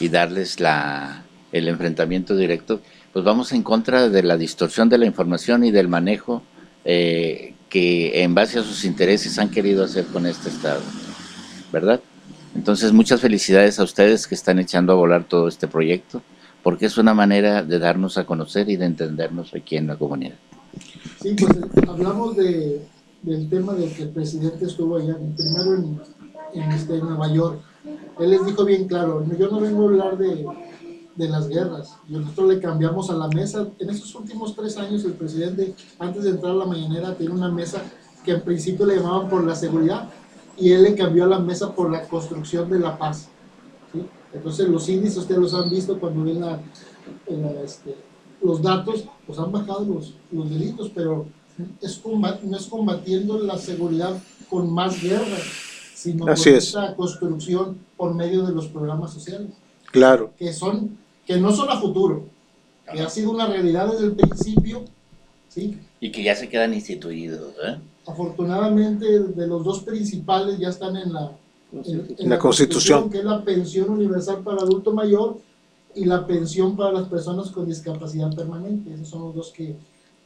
y 0.00 0.08
darles 0.08 0.58
la, 0.58 1.24
el 1.52 1.68
enfrentamiento 1.68 2.36
directo, 2.36 2.80
pues 3.12 3.24
vamos 3.24 3.52
en 3.52 3.62
contra 3.62 4.08
de 4.08 4.22
la 4.22 4.36
distorsión 4.36 4.88
de 4.88 4.98
la 4.98 5.06
información 5.06 5.64
y 5.64 5.70
del 5.70 5.86
manejo 5.86 6.42
eh, 6.84 7.54
que 7.68 8.22
en 8.22 8.34
base 8.34 8.58
a 8.58 8.62
sus 8.62 8.84
intereses 8.84 9.38
han 9.38 9.50
querido 9.50 9.84
hacer 9.84 10.06
con 10.06 10.26
este 10.26 10.48
Estado, 10.48 10.82
¿verdad? 11.72 12.00
Entonces, 12.54 12.92
muchas 12.92 13.20
felicidades 13.20 13.78
a 13.80 13.84
ustedes 13.84 14.26
que 14.26 14.34
están 14.34 14.58
echando 14.58 14.92
a 14.92 14.96
volar 14.96 15.24
todo 15.24 15.48
este 15.48 15.66
proyecto, 15.66 16.22
porque 16.62 16.86
es 16.86 16.96
una 16.96 17.14
manera 17.14 17.62
de 17.62 17.78
darnos 17.78 18.16
a 18.16 18.24
conocer 18.24 18.68
y 18.70 18.76
de 18.76 18.86
entendernos 18.86 19.54
aquí 19.54 19.76
en 19.76 19.88
la 19.88 19.96
comunidad. 19.96 20.36
Sí, 21.20 21.34
pues 21.34 21.88
hablamos 21.88 22.36
de, 22.36 22.82
del 23.22 23.48
tema 23.48 23.74
de 23.74 23.88
que 23.88 24.04
el 24.04 24.10
presidente 24.10 24.66
estuvo 24.66 24.96
allá, 24.96 25.16
primero 25.36 25.74
en, 25.74 26.00
en, 26.54 26.70
este, 26.72 26.98
Nueva 26.98 27.32
York. 27.32 27.60
Él 28.20 28.30
les 28.30 28.46
dijo 28.46 28.64
bien 28.64 28.86
claro, 28.86 29.24
yo 29.38 29.48
no 29.48 29.60
vengo 29.60 29.82
a 29.82 29.86
hablar 29.86 30.18
de, 30.18 30.46
de 31.16 31.28
las 31.28 31.48
guerras. 31.48 31.96
Nosotros 32.08 32.54
le 32.54 32.60
cambiamos 32.60 33.10
a 33.10 33.14
la 33.14 33.28
mesa. 33.28 33.66
En 33.78 33.90
estos 33.90 34.14
últimos 34.14 34.54
tres 34.54 34.76
años, 34.76 35.04
el 35.04 35.12
presidente, 35.12 35.74
antes 35.98 36.24
de 36.24 36.30
entrar 36.30 36.52
a 36.52 36.56
la 36.56 36.66
mañanera, 36.66 37.14
tiene 37.14 37.34
una 37.34 37.50
mesa 37.50 37.82
que 38.24 38.32
en 38.32 38.40
principio 38.40 38.86
le 38.86 38.96
llamaban 38.96 39.28
por 39.28 39.44
la 39.44 39.54
seguridad, 39.54 40.08
y 40.56 40.72
él 40.72 40.82
le 40.82 40.94
cambió 40.94 41.24
a 41.24 41.28
la 41.28 41.38
mesa 41.38 41.74
por 41.74 41.90
la 41.90 42.02
construcción 42.08 42.68
de 42.70 42.78
la 42.78 42.98
paz. 42.98 43.28
Entonces 44.32 44.68
los 44.68 44.88
índices 44.88 45.18
ustedes 45.18 45.40
los 45.40 45.54
han 45.54 45.70
visto 45.70 45.98
cuando 45.98 46.24
ven 46.24 46.42
este, 47.64 47.94
los 48.42 48.60
datos, 48.60 49.04
pues 49.26 49.38
han 49.38 49.52
bajado 49.52 49.84
los, 49.84 50.14
los 50.32 50.50
delitos, 50.50 50.90
pero 50.94 51.26
es 51.80 52.02
no 52.04 52.56
es 52.56 52.66
combatiendo 52.66 53.38
la 53.38 53.58
seguridad 53.58 54.20
con 54.50 54.72
más 54.72 55.00
guerra, 55.00 55.38
sino 55.94 56.26
con 56.26 56.34
esa 56.34 56.94
construcción 56.96 57.78
por 57.96 58.14
medio 58.14 58.44
de 58.44 58.52
los 58.52 58.66
programas 58.66 59.12
sociales. 59.12 59.50
Claro. 59.92 60.32
Que, 60.36 60.52
son, 60.52 60.98
que 61.24 61.36
no 61.36 61.52
son 61.52 61.70
a 61.70 61.78
futuro, 61.78 62.24
que 62.92 63.00
ha 63.00 63.08
sido 63.08 63.30
una 63.30 63.46
realidad 63.46 63.90
desde 63.92 64.06
el 64.06 64.12
principio. 64.16 64.84
¿sí? 65.48 65.78
Y 66.00 66.10
que 66.10 66.24
ya 66.24 66.34
se 66.34 66.48
quedan 66.48 66.74
instituidos. 66.74 67.54
¿eh? 67.64 67.78
Afortunadamente 68.06 69.20
de 69.20 69.46
los 69.46 69.64
dos 69.64 69.80
principales 69.80 70.58
ya 70.58 70.68
están 70.68 70.96
en 70.96 71.12
la, 71.12 71.32
en, 71.72 72.28
la, 72.28 72.38
constitución, 72.38 73.10
que 73.10 73.18
es 73.18 73.24
la 73.24 73.42
pensión 73.42 73.90
universal 73.90 74.42
para 74.42 74.62
adulto 74.62 74.92
mayor 74.92 75.38
y 75.94 76.04
la 76.04 76.26
pensión 76.26 76.76
para 76.76 76.92
las 76.92 77.08
personas 77.08 77.50
con 77.50 77.66
discapacidad 77.66 78.34
permanente. 78.34 78.92
Esos 78.92 79.08
son 79.08 79.22
los 79.22 79.34
dos 79.34 79.52
que, 79.52 79.76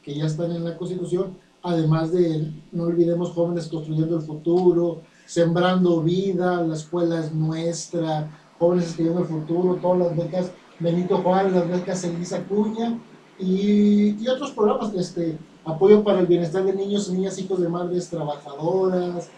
que 0.03 0.15
ya 0.15 0.25
están 0.25 0.51
en 0.51 0.65
la 0.65 0.77
Constitución. 0.77 1.37
Además 1.61 2.11
de, 2.11 2.51
no 2.71 2.83
olvidemos, 2.83 3.31
jóvenes 3.31 3.67
construyendo 3.67 4.15
el 4.15 4.21
futuro, 4.21 5.01
sembrando 5.25 6.01
vida, 6.01 6.63
la 6.63 6.73
escuela 6.73 7.19
es 7.19 7.33
nuestra, 7.33 8.31
jóvenes 8.57 8.87
escribiendo 8.87 9.21
el 9.21 9.27
futuro, 9.27 9.75
todas 9.81 9.99
las 9.99 10.17
becas 10.17 10.51
Benito 10.79 11.17
Juárez, 11.17 11.53
las 11.53 11.67
becas 11.67 12.03
Elisa 12.05 12.43
Cuña 12.45 12.97
y, 13.37 14.15
y 14.23 14.27
otros 14.27 14.51
programas. 14.51 14.93
Este, 14.95 15.37
apoyo 15.69 16.03
para 16.03 16.19
el 16.19 16.27
bienestar 16.27 16.63
de 16.63 16.73
niños 16.73 17.09
y 17.09 17.13
niñas, 17.13 17.37
hijos 17.37 17.61
de 17.61 17.69
madres 17.69 18.09
trabajadoras, 18.09 19.29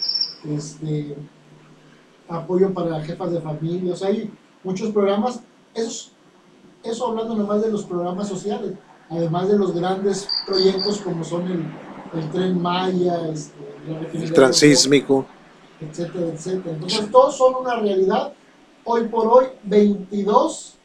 este, 0.45 1.15
apoyo 2.27 2.73
para 2.73 3.01
jefas 3.01 3.31
de 3.31 3.41
familia, 3.41 3.93
o 3.93 3.95
sea, 3.95 4.09
hay 4.09 4.31
muchos 4.63 4.91
programas, 4.91 5.41
eso, 5.73 6.11
eso 6.83 7.07
hablando 7.07 7.35
nomás 7.35 7.61
de 7.61 7.71
los 7.71 7.83
programas 7.83 8.27
sociales, 8.27 8.73
además 9.09 9.49
de 9.49 9.57
los 9.57 9.73
grandes 9.73 10.27
proyectos 10.45 10.99
como 11.01 11.23
son 11.23 11.45
el, 11.47 12.19
el 12.19 12.29
tren 12.31 12.61
Maya, 12.61 13.27
este, 13.29 13.53
el 14.13 14.33
transísmico, 14.33 15.25
etcétera, 15.79 16.27
etcétera. 16.27 16.75
Entonces, 16.75 17.11
todos 17.11 17.35
son 17.35 17.55
una 17.55 17.79
realidad. 17.79 18.33
Hoy 18.83 19.07
por 19.07 19.27
hoy, 19.27 19.45
22 19.63 20.75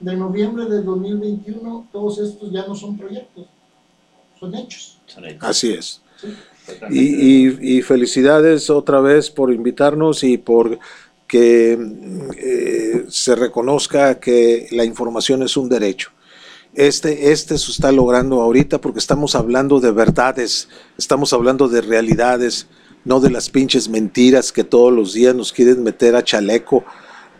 de 0.00 0.16
noviembre 0.16 0.64
del 0.64 0.84
2021, 0.84 1.88
todos 1.92 2.18
estos 2.18 2.50
ya 2.50 2.66
no 2.66 2.74
son 2.74 2.96
proyectos 2.96 3.46
son 4.40 4.54
hechos. 4.54 5.00
Así 5.40 5.72
es. 5.72 6.00
Y, 6.90 7.82
felicidades 7.82 8.70
otra 8.70 9.00
vez 9.00 9.30
por 9.30 9.52
invitarnos 9.52 10.22
y 10.24 10.38
por 10.38 10.78
que 11.26 11.78
eh, 12.36 13.04
se 13.08 13.36
reconozca 13.36 14.18
que 14.18 14.66
la 14.72 14.84
información 14.84 15.42
es 15.42 15.56
un 15.56 15.68
derecho. 15.68 16.10
Este, 16.74 17.32
este 17.32 17.58
se 17.58 17.70
está 17.70 17.92
logrando 17.92 18.40
ahorita 18.40 18.80
porque 18.80 18.98
estamos 19.00 19.34
hablando 19.34 19.80
de 19.80 19.90
verdades, 19.90 20.68
estamos 20.96 21.32
hablando 21.32 21.68
de 21.68 21.80
realidades, 21.82 22.68
no 23.04 23.20
de 23.20 23.30
las 23.30 23.48
pinches 23.48 23.88
mentiras 23.88 24.52
que 24.52 24.64
todos 24.64 24.92
los 24.92 25.12
días 25.12 25.34
nos 25.34 25.52
quieren 25.52 25.82
meter 25.82 26.14
a 26.16 26.24
chaleco, 26.24 26.84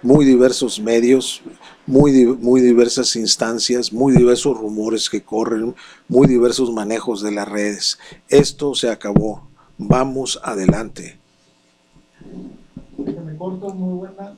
muy 0.02 0.24
diversos 0.24 0.80
medios, 0.80 1.42
muy, 1.86 2.24
muy 2.26 2.60
diversas 2.60 3.16
instancias, 3.16 3.92
muy 3.92 4.14
diversos 4.14 4.56
rumores 4.58 5.10
que 5.10 5.22
corren, 5.22 5.74
muy 6.08 6.26
diversos 6.26 6.72
manejos 6.72 7.22
de 7.22 7.32
las 7.32 7.48
redes. 7.48 7.98
Esto 8.28 8.74
se 8.74 8.90
acabó. 8.90 9.48
Vamos 9.78 10.40
adelante. 10.42 11.18
Muy 12.96 13.98
buena. 13.98 14.36